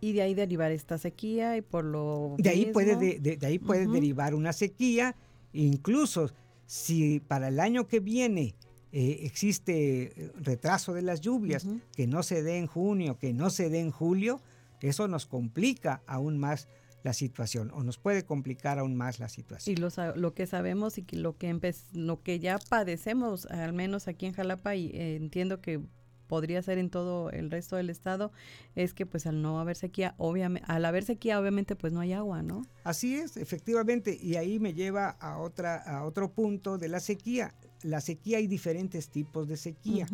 Y 0.00 0.12
de 0.12 0.22
ahí 0.22 0.34
derivar 0.34 0.70
esta 0.70 0.96
sequía 0.96 1.56
y 1.56 1.62
por 1.62 1.84
lo 1.84 2.36
de 2.38 2.50
ahí 2.50 2.66
puede 2.66 2.96
de, 2.96 3.38
ahí 3.44 3.58
puede 3.58 3.86
derivar 3.86 4.34
una 4.34 4.52
sequía, 4.52 5.16
incluso 5.52 6.30
si 6.66 7.20
para 7.20 7.48
el 7.48 7.58
año 7.58 7.88
que 7.88 7.98
viene 7.98 8.54
eh, 8.92 9.20
existe 9.22 10.32
retraso 10.40 10.92
de 10.92 11.02
las 11.02 11.20
lluvias, 11.20 11.66
que 11.96 12.06
no 12.06 12.22
se 12.22 12.42
dé 12.42 12.58
en 12.58 12.68
junio, 12.68 13.18
que 13.18 13.32
no 13.32 13.50
se 13.50 13.70
dé 13.70 13.80
en 13.80 13.90
julio, 13.90 14.40
eso 14.88 15.08
nos 15.08 15.26
complica 15.26 16.02
aún 16.06 16.38
más 16.38 16.68
la 17.04 17.12
situación 17.12 17.70
o 17.72 17.84
nos 17.84 17.98
puede 17.98 18.24
complicar 18.24 18.78
aún 18.78 18.96
más 18.96 19.20
la 19.20 19.28
situación. 19.28 19.76
Y 19.76 19.76
lo, 19.76 19.90
lo 20.16 20.34
que 20.34 20.46
sabemos 20.46 20.98
y 20.98 21.04
lo 21.12 21.36
que 21.36 21.54
lo 21.92 22.22
que 22.22 22.40
ya 22.40 22.58
padecemos, 22.58 23.46
al 23.46 23.74
menos 23.74 24.08
aquí 24.08 24.26
en 24.26 24.32
Jalapa, 24.32 24.74
y 24.74 24.86
eh, 24.86 25.16
entiendo 25.16 25.60
que 25.60 25.80
podría 26.26 26.62
ser 26.62 26.78
en 26.78 26.88
todo 26.88 27.30
el 27.30 27.50
resto 27.50 27.76
del 27.76 27.90
estado, 27.90 28.32
es 28.74 28.94
que 28.94 29.04
pues 29.04 29.26
al 29.26 29.42
no 29.42 29.60
haber 29.60 29.76
sequía, 29.76 30.14
obviamente, 30.16 30.66
al 30.66 30.86
haber 30.86 31.04
sequía 31.04 31.38
obviamente 31.38 31.76
pues 31.76 31.92
no 31.92 32.00
hay 32.00 32.14
agua, 32.14 32.42
¿no? 32.42 32.62
Así 32.84 33.14
es, 33.16 33.36
efectivamente, 33.36 34.18
y 34.20 34.36
ahí 34.36 34.58
me 34.58 34.72
lleva 34.72 35.10
a 35.10 35.38
otra 35.38 35.76
a 35.76 36.04
otro 36.04 36.32
punto 36.32 36.78
de 36.78 36.88
la 36.88 37.00
sequía. 37.00 37.54
La 37.82 38.00
sequía 38.00 38.38
hay 38.38 38.46
diferentes 38.46 39.10
tipos 39.10 39.46
de 39.46 39.58
sequía. 39.58 40.06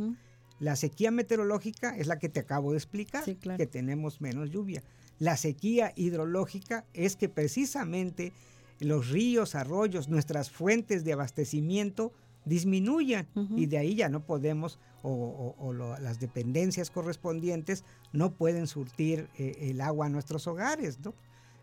La 0.59 0.75
sequía 0.75 1.13
meteorológica 1.13 1.97
es 1.97 2.09
la 2.09 2.19
que 2.19 2.29
te 2.29 2.41
acabo 2.41 2.73
de 2.73 2.79
explicar, 2.79 3.25
que 3.25 3.67
tenemos 3.67 4.21
menos 4.21 4.51
lluvia. 4.51 4.83
La 5.21 5.37
sequía 5.37 5.93
hidrológica 5.97 6.87
es 6.95 7.15
que 7.15 7.29
precisamente 7.29 8.33
los 8.81 9.11
ríos, 9.11 9.55
arroyos, 9.55 10.09
nuestras 10.09 10.51
fuentes 10.51 11.05
de 11.05 11.13
abastecimiento 11.13 12.13
disminuyan 12.47 13.29
y 13.55 13.67
de 13.67 13.77
ahí 13.77 13.95
ya 13.95 14.09
no 14.09 14.25
podemos 14.25 14.79
o, 15.03 15.75
las 16.01 16.21
dependencias 16.21 16.91
correspondientes 16.91 17.85
no 18.13 18.33
pueden 18.33 18.67
surtir 18.67 19.29
eh, 19.37 19.71
el 19.71 19.83
agua 19.83 20.07
a 20.07 20.09
nuestros 20.09 20.47
hogares, 20.47 20.99
¿no? 21.01 21.15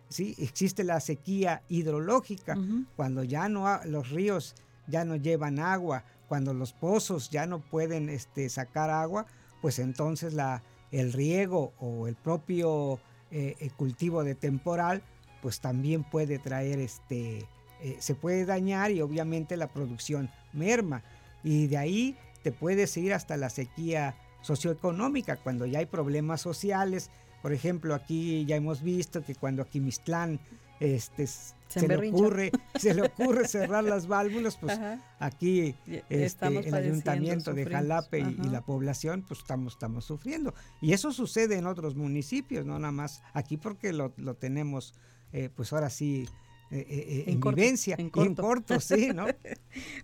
Sí, 0.09 0.35
existe 0.37 0.83
la 0.83 0.99
sequía 0.99 1.63
hidrológica 1.67 2.55
cuando 2.95 3.23
ya 3.23 3.49
no 3.49 3.67
los 3.85 4.11
ríos 4.11 4.55
ya 4.87 5.03
no 5.03 5.15
llevan 5.15 5.59
agua, 5.59 6.05
cuando 6.27 6.53
los 6.53 6.73
pozos 6.73 7.29
ya 7.31 7.47
no 7.47 7.59
pueden 7.59 8.07
este, 8.07 8.49
sacar 8.49 8.89
agua, 8.91 9.25
pues 9.61 9.79
entonces 9.79 10.33
la, 10.33 10.63
el 10.91 11.11
riego 11.11 11.73
o 11.79 12.07
el 12.07 12.15
propio 12.15 12.99
eh, 13.31 13.55
el 13.59 13.71
cultivo 13.73 14.23
de 14.23 14.35
temporal, 14.35 15.01
pues 15.41 15.59
también 15.59 16.03
puede 16.03 16.39
traer 16.39 16.79
este, 16.79 17.47
eh, 17.81 17.97
se 17.99 18.15
puede 18.15 18.45
dañar 18.45 18.91
y 18.91 19.01
obviamente 19.01 19.57
la 19.57 19.67
producción 19.67 20.29
merma. 20.53 21.03
Y 21.43 21.67
de 21.67 21.77
ahí 21.77 22.17
te 22.43 22.51
puedes 22.51 22.95
ir 22.97 23.13
hasta 23.13 23.37
la 23.37 23.49
sequía 23.49 24.15
socioeconómica, 24.41 25.37
cuando 25.37 25.65
ya 25.65 25.79
hay 25.79 25.85
problemas 25.85 26.41
sociales. 26.41 27.09
Por 27.41 27.53
ejemplo, 27.53 27.93
aquí 27.93 28.45
ya 28.45 28.55
hemos 28.55 28.81
visto 28.81 29.23
que 29.23 29.35
cuando 29.35 29.61
aquí 29.61 29.79
Mistlán 29.79 30.39
este, 30.79 31.27
se, 31.27 31.87
le 31.87 32.09
ocurre, 32.09 32.51
se 32.79 32.93
le 32.93 33.03
ocurre 33.03 33.47
cerrar 33.47 33.83
las 33.83 34.07
válvulas, 34.07 34.57
pues 34.57 34.79
aquí 35.19 35.75
este, 36.09 36.47
el 36.47 36.73
ayuntamiento 36.73 37.53
de 37.53 37.65
Jalape 37.65 38.19
y, 38.19 38.49
la 38.49 38.61
población, 38.61 39.23
pues 39.27 39.41
estamos, 39.41 39.73
estamos 39.73 40.05
sufriendo. 40.05 40.53
Y 40.81 40.93
eso 40.93 41.11
sucede 41.11 41.57
en 41.57 41.67
otros 41.67 41.95
municipios, 41.95 42.65
no 42.65 42.79
nada 42.79 42.91
más 42.91 43.23
aquí 43.33 43.57
porque 43.57 43.93
lo, 43.93 44.11
tenemos, 44.35 44.93
eh, 45.33 45.49
pues 45.53 45.73
ahora 45.73 45.89
sí, 45.89 46.27
eh, 46.69 46.85
eh, 46.89 47.23
en, 47.27 47.39
vivencia, 47.39 47.95
en 47.97 48.09
corto. 48.09 48.79
sí, 48.79 49.11
¿no? 49.13 49.25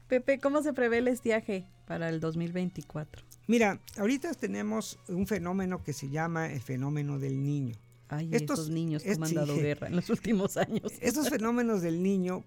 Pepe, 0.07 0.39
¿cómo 0.39 0.61
se 0.61 0.73
prevé 0.73 0.99
el 0.99 1.07
estiaje 1.07 1.67
para 1.85 2.09
el 2.09 2.19
2024? 2.19 3.23
Mira, 3.47 3.81
ahorita 3.97 4.33
tenemos 4.33 4.97
un 5.09 5.27
fenómeno 5.27 5.83
que 5.83 5.91
se 5.91 6.09
llama 6.09 6.51
el 6.51 6.61
fenómeno 6.61 7.19
del 7.19 7.43
niño. 7.43 7.75
Ay, 8.09 8.29
estos 8.31 8.69
niños 8.69 9.03
que 9.03 9.11
han 9.11 9.33
dado 9.33 9.55
guerra 9.55 9.87
en 9.87 9.95
los 9.95 10.09
últimos 10.09 10.57
años. 10.57 10.91
Estos 11.01 11.29
fenómenos 11.29 11.81
del 11.81 12.03
niño, 12.03 12.43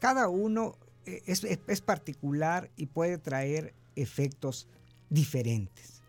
cada 0.00 0.28
uno 0.28 0.76
eh, 1.06 1.22
es, 1.26 1.80
particular 1.80 2.70
y 2.76 2.86
puede 2.86 3.18
traer 3.18 3.72
efectos 3.96 4.68
diferentes. 5.08 6.02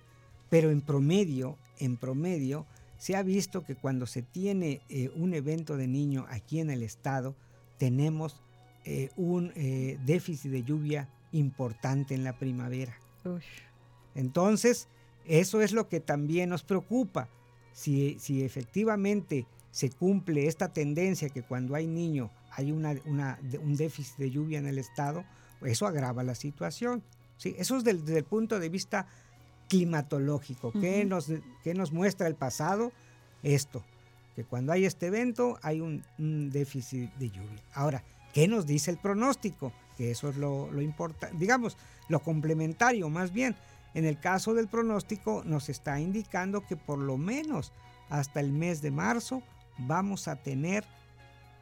Pero 0.50 0.72
en 0.72 0.82
promedio, 0.82 1.58
en 1.78 1.96
promedio, 1.96 2.66
se 2.98 3.16
ha 3.16 3.24
visto 3.24 3.64
que 3.64 3.76
cuando 3.76 4.06
se 4.08 4.22
tiene 4.22 4.82
eh, 4.90 5.10
un 5.16 5.34
evento 5.34 5.78
de 5.78 5.88
niño 5.88 6.26
aquí 6.30 6.60
en 6.60 6.70
el 6.70 6.84
estado, 6.84 7.36
tenemos 7.78 8.42
eh, 8.84 9.10
un 9.16 9.54
déficit 10.06 10.52
de 10.52 10.64
lluvia 10.64 11.08
importante 11.32 12.14
en 12.14 12.24
la 12.24 12.38
primavera. 12.38 12.98
Entonces, 14.16 14.90
eso 15.26 15.62
es 15.62 15.72
lo 15.72 15.88
que 15.88 16.00
también 16.00 16.50
nos 16.50 16.64
preocupa 16.64 17.30
si, 17.74 18.18
efectivamente 18.44 19.46
se 19.72 19.90
cumple 19.90 20.48
esta 20.48 20.74
tendencia 20.74 21.30
que 21.30 21.44
cuando 21.44 21.76
hay 21.76 21.88
niño 21.88 22.32
hay 22.52 22.72
una, 22.72 22.96
un 23.06 23.76
déficit 23.78 24.18
de 24.18 24.32
lluvia 24.32 24.58
en 24.58 24.68
el 24.68 24.80
estado, 24.80 25.24
eso 25.62 25.86
agrava 25.86 26.24
la 26.24 26.36
situación. 26.36 27.04
¿sí? 27.38 27.56
Eso 27.58 27.78
es 27.78 27.84
desde 27.84 28.18
el 28.18 28.24
punto 28.24 28.60
de 28.60 28.70
vista 28.70 29.08
climatológico. 29.70 30.74
¿Qué, 30.74 31.06
nos, 31.06 31.32
nos 31.64 31.92
muestra 31.92 32.28
el 32.28 32.36
pasado? 32.36 32.92
Esto, 33.44 33.86
que 34.36 34.44
cuando 34.44 34.74
hay 34.74 34.84
este 34.84 35.08
evento 35.08 35.58
hay 35.62 35.80
un, 35.80 36.04
déficit 36.52 37.14
de 37.16 37.30
lluvia. 37.30 37.64
Ahora, 37.74 38.04
¿qué 38.34 38.48
nos 38.48 38.66
dice 38.66 38.92
el 38.92 38.98
pronóstico? 38.98 39.72
Que 39.98 40.12
eso 40.12 40.30
es 40.30 40.36
lo, 40.36 40.70
lo 40.72 40.82
importante, 40.82 41.38
digamos, 41.38 41.78
lo 42.10 42.20
complementario 42.20 43.08
más 43.10 43.32
bien. 43.32 43.56
En 43.94 44.06
el 44.06 44.20
caso 44.20 44.54
del 44.54 44.68
pronóstico 44.68 45.44
nos 45.46 45.70
está 45.70 46.00
indicando 46.00 46.66
que 46.66 46.76
por 46.78 47.00
lo 47.00 47.18
menos 47.18 47.72
hasta 48.10 48.40
el 48.40 48.52
mes 48.52 48.82
de 48.82 48.92
marzo 48.92 49.42
vamos 49.78 50.28
a 50.28 50.36
tener 50.36 50.84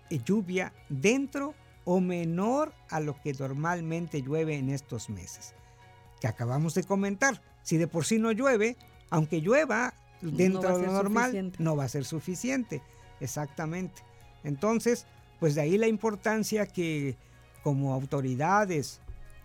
eh, 0.09 0.19
lluvia 0.23 0.73
dentro 0.89 1.53
o 1.85 2.01
menor 2.01 2.73
a 2.89 2.99
lo 2.99 3.19
que 3.21 3.33
normalmente 3.33 4.21
llueve 4.21 4.57
en 4.57 4.69
estos 4.69 5.09
meses. 5.09 5.53
Que 6.19 6.27
acabamos 6.27 6.73
de 6.73 6.83
comentar, 6.83 7.41
si 7.63 7.77
de 7.77 7.87
por 7.87 8.05
sí 8.05 8.17
no 8.17 8.31
llueve, 8.31 8.75
aunque 9.09 9.39
llueva 9.39 9.93
dentro 10.21 10.77
de 10.77 10.85
lo 10.85 10.91
normal, 10.91 11.53
no 11.59 11.75
va 11.75 11.85
a 11.85 11.89
ser 11.89 12.03
suficiente. 12.03 12.81
Exactamente. 13.21 14.01
Entonces, 14.43 15.05
pues 15.39 15.55
de 15.55 15.61
ahí 15.61 15.77
la 15.77 15.87
importancia 15.87 16.65
que 16.65 17.15
como 17.63 17.93
autoridades, 17.93 18.99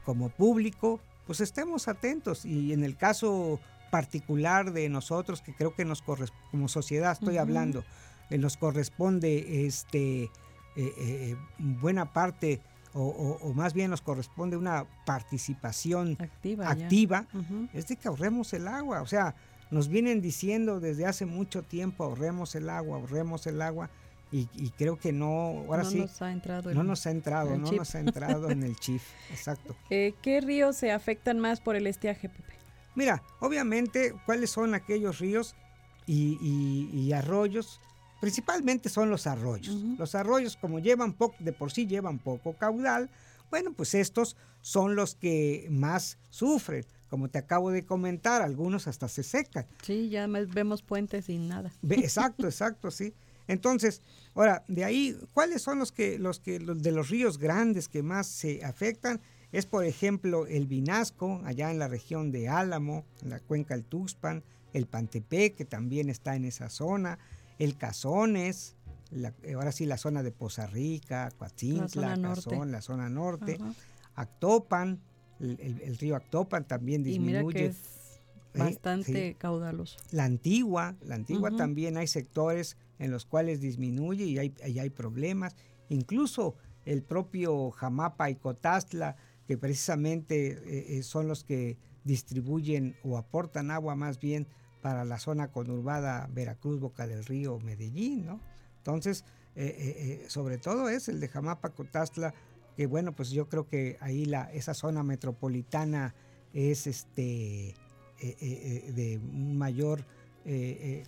como 0.05 0.29
público, 0.29 1.01
pues 1.26 1.40
estemos 1.40 1.88
atentos. 1.88 2.44
Y 2.44 2.72
en 2.72 2.85
el 2.85 2.96
caso 2.96 3.61
particular 3.90 4.72
de 4.72 4.88
nosotros, 4.88 5.42
que 5.42 5.54
creo 5.54 5.74
que 5.74 5.85
nos 5.85 6.02
corresponde, 6.02 6.48
como 6.50 6.68
sociedad 6.68 7.12
estoy 7.12 7.37
hablando, 7.37 7.85
eh, 8.30 8.38
nos 8.38 8.56
corresponde 8.56 9.66
este, 9.66 10.24
eh, 10.24 10.30
eh, 10.76 11.37
buena 11.58 12.12
parte 12.12 12.61
o, 12.94 13.52
más 13.54 13.72
bien 13.72 13.90
nos 13.90 14.02
corresponde 14.02 14.56
una 14.56 14.85
participación 15.06 16.18
activa, 16.20 17.26
es 17.72 17.88
de 17.88 17.96
que 17.96 18.08
ahorremos 18.08 18.52
el 18.52 18.68
agua. 18.68 19.00
O 19.00 19.06
sea, 19.06 19.35
nos 19.70 19.88
vienen 19.88 20.20
diciendo 20.20 20.78
desde 20.78 21.06
hace 21.06 21.24
mucho 21.24 21.62
tiempo 21.62 22.04
ahorremos 22.04 22.54
el 22.54 22.68
agua, 22.68 22.98
ahorremos 22.98 23.46
el 23.46 23.62
agua 23.62 23.88
y, 24.33 24.71
creo 24.71 24.99
que 24.99 25.12
no, 25.12 25.64
ahora 25.68 25.85
sí, 25.85 25.99
nos 25.99 26.23
ha 26.23 26.33
entrado 26.33 26.73
no 26.73 26.83
nos 26.83 27.07
ha 27.07 27.11
entrado, 27.11 27.59
no 27.59 27.71
nos 27.71 27.95
ha 27.95 28.01
entrado 28.01 28.51
en 28.51 28.62
el 28.62 28.77
chip, 28.77 29.03
exacto. 29.31 29.77
Eh, 29.90 30.14
¿Qué 30.23 30.40
ríos 30.40 30.77
se 30.77 30.90
afectan 30.90 31.38
más 31.38 31.61
por 31.61 31.77
el 31.77 31.87
estiaje, 31.87 32.31
Pepe? 32.31 32.55
Mira, 32.95 33.23
obviamente, 33.40 34.14
¿cuáles 34.25 34.51
son 34.51 34.75
aquellos 34.75 35.18
ríos 35.18 35.55
y, 36.07 37.12
arroyos? 37.12 37.81
Principalmente 38.21 38.88
son 38.88 39.11
los 39.11 39.27
arroyos. 39.27 39.75
Los 39.99 40.14
arroyos, 40.14 40.57
como 40.57 40.79
llevan 40.79 41.12
poco, 41.12 41.37
de 41.40 41.53
por 41.53 41.73
sí 41.73 41.87
llevan 41.87 42.18
poco 42.18 42.55
caudal, 42.55 43.11
bueno, 43.51 43.73
pues 43.75 43.95
estos 43.95 44.37
son 44.62 44.95
los 44.95 45.14
que 45.14 45.66
más 45.71 46.18
sufren. 46.31 46.87
Como 47.11 47.29
te 47.29 47.38
acabo 47.38 47.71
de 47.71 47.85
comentar, 47.85 48.40
algunos 48.40 48.88
hasta 48.88 49.09
se 49.09 49.23
secan. 49.23 49.66
Sí, 49.83 50.09
ya 50.09 50.27
vemos 50.27 50.83
puentes 50.83 51.27
sin 51.27 51.49
nada. 51.49 51.71
Exacto, 51.90 52.47
exacto, 52.47 52.90
sí. 52.90 53.12
Entonces, 53.48 54.02
ahora, 54.35 54.64
de 54.68 54.85
ahí, 54.85 55.16
¿cuáles 55.33 55.62
son 55.62 55.78
los 55.78 55.92
que, 55.92 56.18
los 56.18 56.40
que, 56.40 56.61
los 56.61 56.83
de 56.83 56.92
los 56.92 57.09
ríos 57.11 57.38
grandes 57.38 57.88
que 57.88 58.02
más 58.02 58.26
se 58.26 58.64
afectan? 58.64 59.20
Es, 59.52 59.66
por 59.66 59.85
ejemplo, 59.85 60.46
el 60.46 60.66
Vinasco, 60.66 61.42
allá 61.44 61.70
en 61.70 61.78
la 61.78 61.88
región 61.88 62.33
de 62.33 62.48
Álamo, 62.48 63.05
en 63.22 63.31
la 63.31 63.40
cuenca 63.40 63.74
del 63.74 63.85
Tuxpan, 63.85 64.42
el 64.72 64.87
Pantepec, 64.87 65.57
que 65.57 65.64
también 65.64 66.09
está 66.09 66.37
en 66.37 66.46
esa 66.46 66.70
zona, 66.70 67.18
el 67.59 67.76
Cazones, 67.76 68.76
ahora 69.55 69.72
sí 69.72 69.87
la 69.87 69.98
zona 69.98 70.22
de 70.22 70.33
Poza 70.33 70.66
Rica, 70.66 71.31
Coatzintla, 71.37 72.20
Cazón, 72.20 72.72
la 72.72 72.81
zona 72.81 73.09
norte, 73.09 73.59
Actopan, 74.14 75.00
el, 75.40 75.98
río 75.98 76.16
Actopan 76.16 76.64
también 76.64 77.02
disminuye. 77.02 77.74
Bastante 78.55 79.35
caudaloso. 79.38 79.98
La 80.11 80.24
antigua, 80.24 80.94
la 81.02 81.14
antigua 81.14 81.50
también 81.57 81.96
hay 81.96 82.07
sectores 82.07 82.76
en 83.02 83.10
los 83.10 83.26
cuales 83.26 83.60
disminuye 83.60 84.24
y 84.24 84.38
hay, 84.38 84.54
hay 84.62 84.90
problemas. 84.90 85.56
Incluso 85.88 86.54
el 86.84 87.02
propio 87.02 87.72
Jamapa 87.72 88.30
y 88.30 88.36
Cotastla, 88.36 89.16
que 89.48 89.58
precisamente 89.58 90.52
eh, 90.52 90.98
eh, 90.98 91.02
son 91.02 91.26
los 91.26 91.42
que 91.42 91.78
distribuyen 92.04 92.96
o 93.02 93.18
aportan 93.18 93.72
agua 93.72 93.96
más 93.96 94.20
bien 94.20 94.46
para 94.82 95.04
la 95.04 95.18
zona 95.18 95.50
conurbada 95.50 96.28
Veracruz, 96.32 96.78
Boca 96.78 97.08
del 97.08 97.24
Río, 97.24 97.58
Medellín, 97.58 98.24
¿no? 98.24 98.40
Entonces, 98.78 99.24
eh, 99.54 100.24
sobre 100.28 100.58
todo 100.58 100.88
es 100.88 101.08
el 101.08 101.18
de 101.18 101.28
Jamapa, 101.28 101.70
Cotastla, 101.70 102.34
que 102.76 102.86
bueno, 102.86 103.12
pues 103.12 103.30
yo 103.30 103.48
creo 103.48 103.68
que 103.68 103.96
ahí 104.00 104.24
la, 104.24 104.50
esa 104.52 104.74
zona 104.74 105.02
metropolitana 105.02 106.14
es 106.52 106.86
este 106.86 107.74
de 108.20 109.20
mayor 109.32 110.04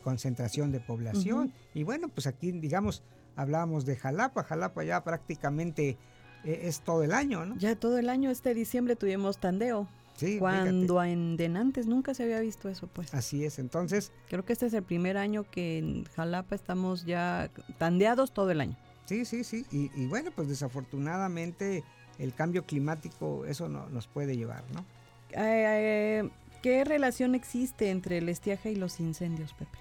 concentración 0.03 0.73
de 0.73 0.81
población. 0.81 1.53
Y 1.75 1.83
bueno, 1.83 2.09
pues 2.09 2.27
aquí, 2.27 2.53
digamos, 2.53 3.03
hablábamos 3.37 3.85
de 3.85 3.97
Jalapa, 3.97 4.45
Jalapa 4.45 4.85
ya 4.85 5.03
prácticamente 5.03 5.97
eh, 6.45 6.61
es 6.65 6.81
todo 6.81 7.03
el 7.03 7.13
año, 7.13 7.45
¿no? 7.45 7.57
Ya 7.57 7.77
todo 7.77 7.99
el 7.99 8.09
año, 8.09 8.31
este 8.31 8.55
diciembre 8.55 8.97
tuvimos 8.97 9.39
tandeo. 9.39 9.89
Sí, 10.17 10.39
Cuando 10.39 11.03
en 11.03 11.37
Denantes 11.37 11.89
nunca 11.89 12.15
se 12.15 12.23
había 12.23 12.39
visto 12.39 12.69
eso, 12.69 12.87
pues. 12.87 13.13
Así 13.13 13.45
es, 13.45 13.59
entonces. 13.59 14.13
Creo 14.29 14.45
que 14.45 14.53
este 14.53 14.67
es 14.67 14.75
el 14.75 14.85
primer 14.85 15.17
año 15.17 15.45
que 15.51 15.79
en 15.79 16.05
Jalapa 16.05 16.55
estamos 16.55 17.05
ya 17.05 17.51
tandeados 17.79 18.33
todo 18.33 18.53
el 18.53 18.61
año. 18.61 18.77
Sí, 19.07 19.25
sí, 19.25 19.43
sí. 19.43 19.67
Y, 19.73 20.07
bueno, 20.07 20.31
pues 20.31 20.49
desafortunadamente 20.49 21.83
el 22.19 22.33
cambio 22.33 22.65
climático 22.65 23.45
eso 23.45 23.69
no, 23.69 23.89
nos 23.89 24.07
puede 24.07 24.37
llevar, 24.37 24.63
¿no? 24.73 24.85
Eh, 25.33 26.31
¿Qué 26.65 26.83
relación 26.83 27.35
existe 27.35 27.91
entre 27.91 28.17
el 28.17 28.31
estiaje 28.31 28.73
y 28.73 28.77
los 28.77 28.99
incendios, 28.99 29.53
Pepe? 29.53 29.77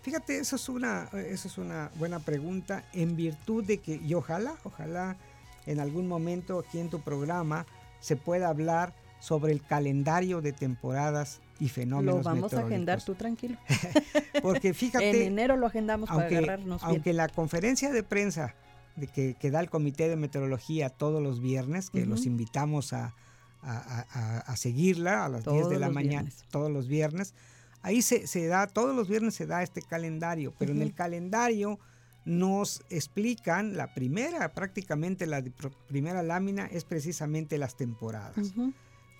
Fíjate, 0.00 0.38
eso 0.38 0.56
es 0.56 0.66
una, 0.70 1.10
eso 1.12 1.46
es 1.46 1.58
una 1.58 1.90
buena 1.96 2.20
pregunta 2.20 2.84
en 2.94 3.16
virtud 3.16 3.62
de 3.62 3.76
que, 3.76 3.96
y 3.96 4.14
ojalá, 4.14 4.54
ojalá 4.64 5.18
en 5.66 5.78
algún 5.78 6.08
momento 6.08 6.58
aquí 6.58 6.78
en 6.78 6.88
tu 6.88 7.00
programa 7.02 7.66
se 8.00 8.16
pueda 8.16 8.48
hablar 8.48 8.94
sobre 9.20 9.52
el 9.52 9.60
calendario 9.60 10.40
de 10.40 10.54
temporadas 10.54 11.42
y 11.60 11.68
fenómenos 11.68 12.14
Lo 12.14 12.22
vamos 12.22 12.54
a 12.54 12.60
agendar 12.60 13.04
tú 13.04 13.14
tranquilo. 13.14 13.58
Porque 14.42 14.72
fíjate. 14.72 15.10
en 15.10 15.32
enero 15.32 15.58
lo 15.58 15.66
agendamos 15.66 16.08
para 16.08 16.28
agarrarnos 16.28 16.82
Aunque 16.82 17.12
la 17.12 17.28
conferencia 17.28 17.92
de 17.92 18.02
prensa 18.02 18.54
de 18.96 19.06
que, 19.06 19.36
que, 19.38 19.50
da 19.50 19.60
el 19.60 19.68
Comité 19.68 20.08
de 20.08 20.16
Meteorología 20.16 20.88
todos 20.88 21.22
los 21.22 21.42
viernes, 21.42 21.90
que 21.90 22.06
los 22.06 22.24
invitamos 22.24 22.94
a, 22.94 23.14
a, 23.62 24.56
seguirla 24.56 25.24
a 25.24 25.28
las 25.28 25.44
10 25.44 25.68
de 25.68 25.78
la 25.78 25.90
mañana, 25.90 26.30
todos 26.50 26.70
los 26.70 26.88
viernes. 26.88 27.34
Ahí 27.82 28.02
se, 28.02 28.46
da, 28.46 28.66
todos 28.66 28.94
los 28.94 29.08
viernes 29.08 29.34
se 29.34 29.46
da 29.46 29.62
este 29.62 29.82
calendario, 29.82 30.52
pero 30.58 30.72
en 30.72 30.82
el 30.82 30.94
calendario 30.94 31.78
nos 32.24 32.82
explican, 32.90 33.76
la 33.76 33.92
primera, 33.94 34.52
prácticamente 34.54 35.26
la 35.26 35.42
primera 35.88 36.22
lámina 36.22 36.66
es 36.66 36.84
precisamente 36.84 37.58
las 37.58 37.76
temporadas. 37.76 38.52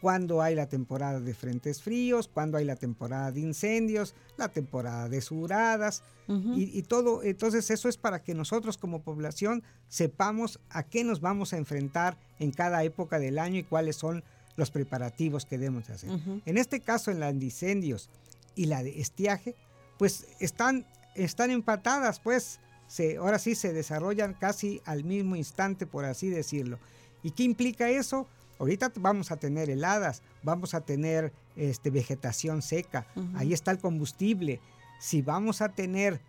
Cuando 0.03 0.43
hay 0.43 0.55
la 0.55 0.69
temporada 0.69 1.21
de 1.21 1.33
frentes 1.33 1.81
fríos, 1.81 2.29
cuando 2.29 2.59
hay 2.59 2.67
la 2.67 2.77
temporada 2.77 3.33
de 3.33 3.41
incendios, 3.41 4.15
la 4.37 4.49
temporada 4.49 5.09
de 5.09 5.23
suradas 5.23 6.03
y, 6.29 6.77
y, 6.79 6.83
todo. 6.83 7.23
Entonces 7.23 7.71
eso 7.71 7.89
es 7.89 7.97
para 7.97 8.23
que 8.23 8.35
nosotros 8.35 8.77
como 8.77 9.03
población 9.03 9.63
sepamos 9.89 10.61
a 10.71 10.83
qué 10.83 11.05
nos 11.05 11.21
vamos 11.21 11.53
a 11.53 11.57
enfrentar 11.57 12.19
en 12.39 12.51
cada 12.51 12.83
época 12.85 13.19
del 13.19 13.39
año 13.39 13.61
y 13.61 13.63
cuáles 13.63 13.97
son 13.97 14.25
los 14.57 14.71
preparativos 14.71 15.47
que 15.47 15.57
debemos 15.57 15.89
hacer. 15.89 16.11
En 16.45 16.59
este 16.59 16.81
caso, 16.81 17.11
en 17.11 17.21
los 17.21 17.33
incendios, 17.35 18.11
y 18.55 18.67
la 18.67 18.83
de 18.83 19.01
estiaje, 19.01 19.55
pues 19.99 20.27
están, 20.41 20.87
están 21.15 21.51
empatadas, 21.51 22.21
pues 22.21 22.61
se, 22.87 23.17
ahora 23.17 23.39
sí 23.39 23.55
se 23.55 23.73
desarrollan 23.73 24.35
casi 24.35 24.83
al 24.85 25.05
mismo 25.05 25.37
instante, 25.37 25.87
por 25.87 26.05
así 26.05 26.29
decirlo. 26.29 26.79
¿Y 27.23 27.31
qué 27.31 27.45
implica 27.45 27.89
eso? 27.89 28.27
Ahorita 28.59 28.93
vamos 28.97 29.33
a 29.33 29.37
tener 29.37 29.71
heladas, 29.71 30.23
vamos 30.43 30.75
a 30.75 30.81
tener 30.81 31.33
este, 31.57 31.91
vegetación 31.91 32.63
seca, 32.63 33.07
ahí 33.35 33.53
está 33.53 33.71
el 33.71 33.79
combustible. 33.79 34.61
Si 35.01 35.21
vamos 35.21 35.63
a 35.63 35.71
tener 35.71 36.21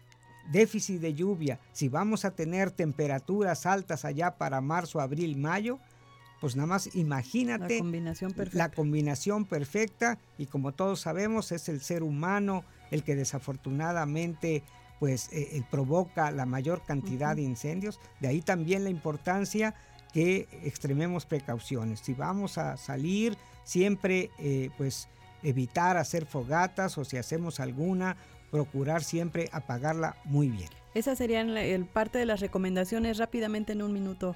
déficit 0.51 0.99
de 0.99 1.13
lluvia, 1.13 1.59
si 1.71 1.89
vamos 1.89 2.25
a 2.25 2.31
tener 2.31 2.71
temperaturas 2.71 3.65
altas 3.65 4.03
allá 4.03 4.35
para 4.37 4.61
marzo, 4.61 4.99
abril, 4.99 5.37
mayo, 5.37 5.79
pues 6.41 6.55
nada 6.57 6.67
más 6.67 6.93
imagínate 6.95 7.75
la 7.75 7.79
combinación 7.79 8.33
perfecta. 8.33 8.57
La 8.57 8.69
combinación 8.69 9.45
perfecta 9.45 10.19
y 10.37 10.47
como 10.47 10.73
todos 10.73 10.99
sabemos 10.99 11.53
es 11.53 11.69
el 11.69 11.79
ser 11.79 12.03
humano 12.03 12.65
el 12.91 13.03
que 13.03 13.15
desafortunadamente 13.15 14.63
pues 14.99 15.29
eh, 15.31 15.63
provoca 15.71 16.31
la 16.31 16.45
mayor 16.45 16.83
cantidad 16.83 17.35
de 17.35 17.43
incendios. 17.43 17.99
De 18.19 18.27
ahí 18.27 18.41
también 18.41 18.83
la 18.83 18.89
importancia 18.89 19.73
que 20.13 20.47
extrememos 20.63 21.25
precauciones. 21.25 21.99
Si 21.99 22.13
vamos 22.13 22.57
a 22.57 22.77
salir, 22.77 23.35
siempre 23.63 24.29
eh, 24.39 24.69
pues 24.77 25.07
evitar 25.41 25.97
hacer 25.97 26.25
fogatas 26.25 26.97
o 26.97 27.03
si 27.03 27.17
hacemos 27.17 27.59
alguna, 27.59 28.15
procurar 28.51 29.03
siempre 29.03 29.49
apagarla 29.51 30.15
muy 30.25 30.49
bien. 30.49 30.69
Esas 30.93 31.17
serían 31.17 31.57
el 31.57 31.85
parte 31.85 32.19
de 32.19 32.25
las 32.25 32.39
recomendaciones 32.39 33.17
rápidamente 33.17 33.73
en 33.73 33.81
un 33.81 33.91
minuto. 33.91 34.35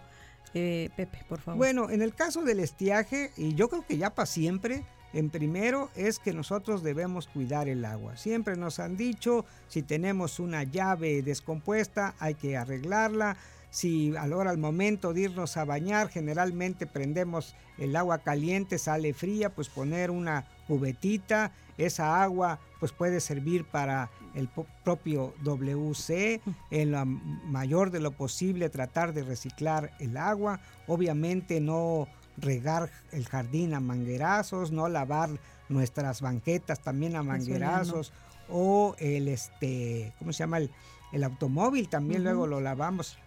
Eh, 0.54 0.90
Pepe, 0.96 1.24
por 1.30 1.40
favor. 1.40 1.58
Bueno, 1.58 1.90
en 1.92 2.02
el 2.02 2.16
caso 2.16 2.44
del 2.44 2.60
estiaje, 2.60 3.32
y 3.38 3.54
yo 3.54 3.70
creo 3.70 3.86
que 3.86 3.98
ya 3.98 4.16
para 4.16 4.26
siempre, 4.26 4.84
en 5.14 5.30
primero 5.30 5.92
es 5.96 6.20
que 6.20 6.34
nosotros 6.34 6.84
debemos 6.84 7.28
cuidar 7.28 7.70
el 7.70 7.86
agua. 7.86 8.18
Siempre 8.18 8.56
nos 8.56 8.80
han 8.80 8.98
dicho, 8.98 9.46
si 9.68 9.84
tenemos 9.84 10.40
una 10.40 10.64
llave 10.64 11.22
descompuesta, 11.22 12.16
hay 12.20 12.34
que 12.34 12.58
arreglarla. 12.58 13.38
Si 13.70 14.16
a 14.16 14.26
la 14.28 14.38
hora, 14.38 14.50
al 14.50 14.58
momento 14.58 15.14
de 15.14 15.22
irnos 15.22 15.58
a 15.58 15.66
bañar, 15.66 16.10
generalmente 16.10 16.88
prendemos 16.88 17.56
el 17.78 17.96
agua 17.96 18.20
caliente, 18.20 18.78
sale 18.78 19.14
fría, 19.14 19.54
pues 19.54 19.70
poner 19.70 20.10
una 20.10 20.46
cubetita, 20.68 21.52
esa 21.78 22.24
agua 22.24 22.60
pues 22.80 22.92
puede 22.92 23.20
servir 23.20 23.66
para 23.66 24.10
el 24.36 24.50
propio 24.84 25.34
WC, 25.44 26.42
en 26.72 26.92
la 26.92 27.06
mayor 27.06 27.92
de 27.92 28.00
lo 28.00 28.12
posible 28.12 28.70
tratar 28.70 29.14
de 29.14 29.24
reciclar 29.24 29.92
el 30.00 30.18
agua, 30.18 30.60
obviamente 30.88 31.60
no 31.60 32.08
regar 32.38 32.92
el 33.12 33.26
jardín 33.28 33.74
a 33.74 33.80
manguerazos, 33.80 34.72
no 34.72 34.90
lavar 34.90 35.30
nuestras 35.70 36.22
banquetas 36.22 36.80
también 36.82 37.16
a 37.16 37.24
manguerazos. 37.24 38.14
O 38.50 38.96
el 39.00 39.28
este, 39.28 40.14
¿cómo 40.20 40.32
se 40.32 40.40
llama? 40.40 40.60
El, 40.60 41.24
automóvil 41.24 41.90
también 41.90 42.24
luego 42.24 42.48
lo 42.48 42.62
lavamos. 42.62 43.18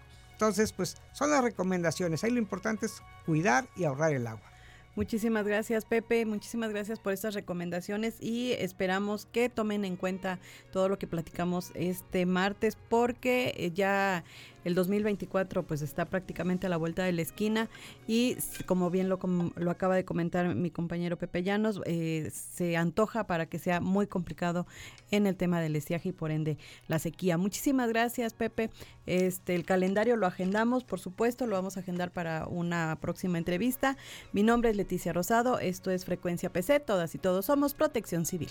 Entonces, 0.41 0.73
pues 0.73 0.97
son 1.13 1.31
las 1.31 1.45
recomendaciones. 1.45 2.25
Ahí 2.25 2.31
lo 2.31 2.39
importante 2.39 2.87
es 2.87 3.03
cuidar 3.27 3.67
y 3.77 3.85
ahorrar 3.85 4.15
el 4.15 4.27
agua. 4.27 4.51
Muchísimas 4.97 5.47
gracias 5.47 5.85
Pepe, 5.85 6.25
muchísimas 6.27 6.71
gracias 6.71 6.99
por 6.99 7.13
estas 7.13 7.35
recomendaciones 7.35 8.17
y 8.21 8.53
esperamos 8.53 9.27
que 9.27 9.49
tomen 9.49 9.85
en 9.85 9.97
cuenta 9.97 10.41
todo 10.73 10.89
lo 10.89 10.99
que 10.99 11.07
platicamos 11.07 11.71
este 11.75 12.27
martes 12.27 12.77
porque 12.89 13.55
eh, 13.57 13.71
ya 13.73 14.25
el 14.65 14.75
2024 14.75 15.63
pues 15.65 15.83
está 15.83 16.05
prácticamente 16.05 16.67
a 16.67 16.71
la 16.71 16.77
vuelta 16.77 17.05
de 17.05 17.13
la 17.13 17.23
esquina 17.23 17.69
y 18.07 18.37
como 18.67 18.91
bien 18.91 19.09
lo, 19.09 19.19
lo 19.57 19.71
acaba 19.71 19.97
de 19.97 20.05
comentar 20.05 20.55
mi 20.55 20.71
compañero 20.71 21.17
Pepe 21.17 21.43
Llanos, 21.43 21.81
eh, 21.87 22.31
se 22.33 22.77
antoja 22.77 23.27
para 23.27 23.47
que 23.47 23.59
sea 23.59 23.81
muy 23.81 24.07
complicado 24.07 24.67
en 25.11 25.27
el 25.27 25.37
tema 25.37 25.61
del 25.61 25.77
estiaje 25.77 26.11
y 26.11 26.13
por 26.13 26.31
ende 26.31 26.59
la 26.89 26.99
sequía. 26.99 27.39
Muchísimas 27.39 27.89
gracias 27.89 28.35
Pepe. 28.35 28.71
Este, 29.07 29.55
el 29.55 29.65
calendario 29.65 30.17
lo 30.17 30.27
agendamos, 30.27 30.85
por 30.85 31.01
supuesto, 31.01 31.47
lo 31.47 31.57
vamos 31.57 31.77
a 31.77 31.81
agendar 31.81 32.13
para 32.13 32.47
una 32.47 32.99
próxima 33.01 33.39
entrevista. 33.39 33.97
Mi 34.33 34.43
nombre 34.43 34.71
es 34.71 34.77
Leticia 34.77 35.13
Rosado, 35.13 35.59
esto 35.59 35.91
es 35.91 36.05
Frecuencia 36.05 36.53
PC, 36.53 36.81
todas 36.81 37.15
y 37.15 37.19
todos 37.19 37.47
somos 37.47 37.75
Protección 37.75 38.25
Civil. 38.27 38.51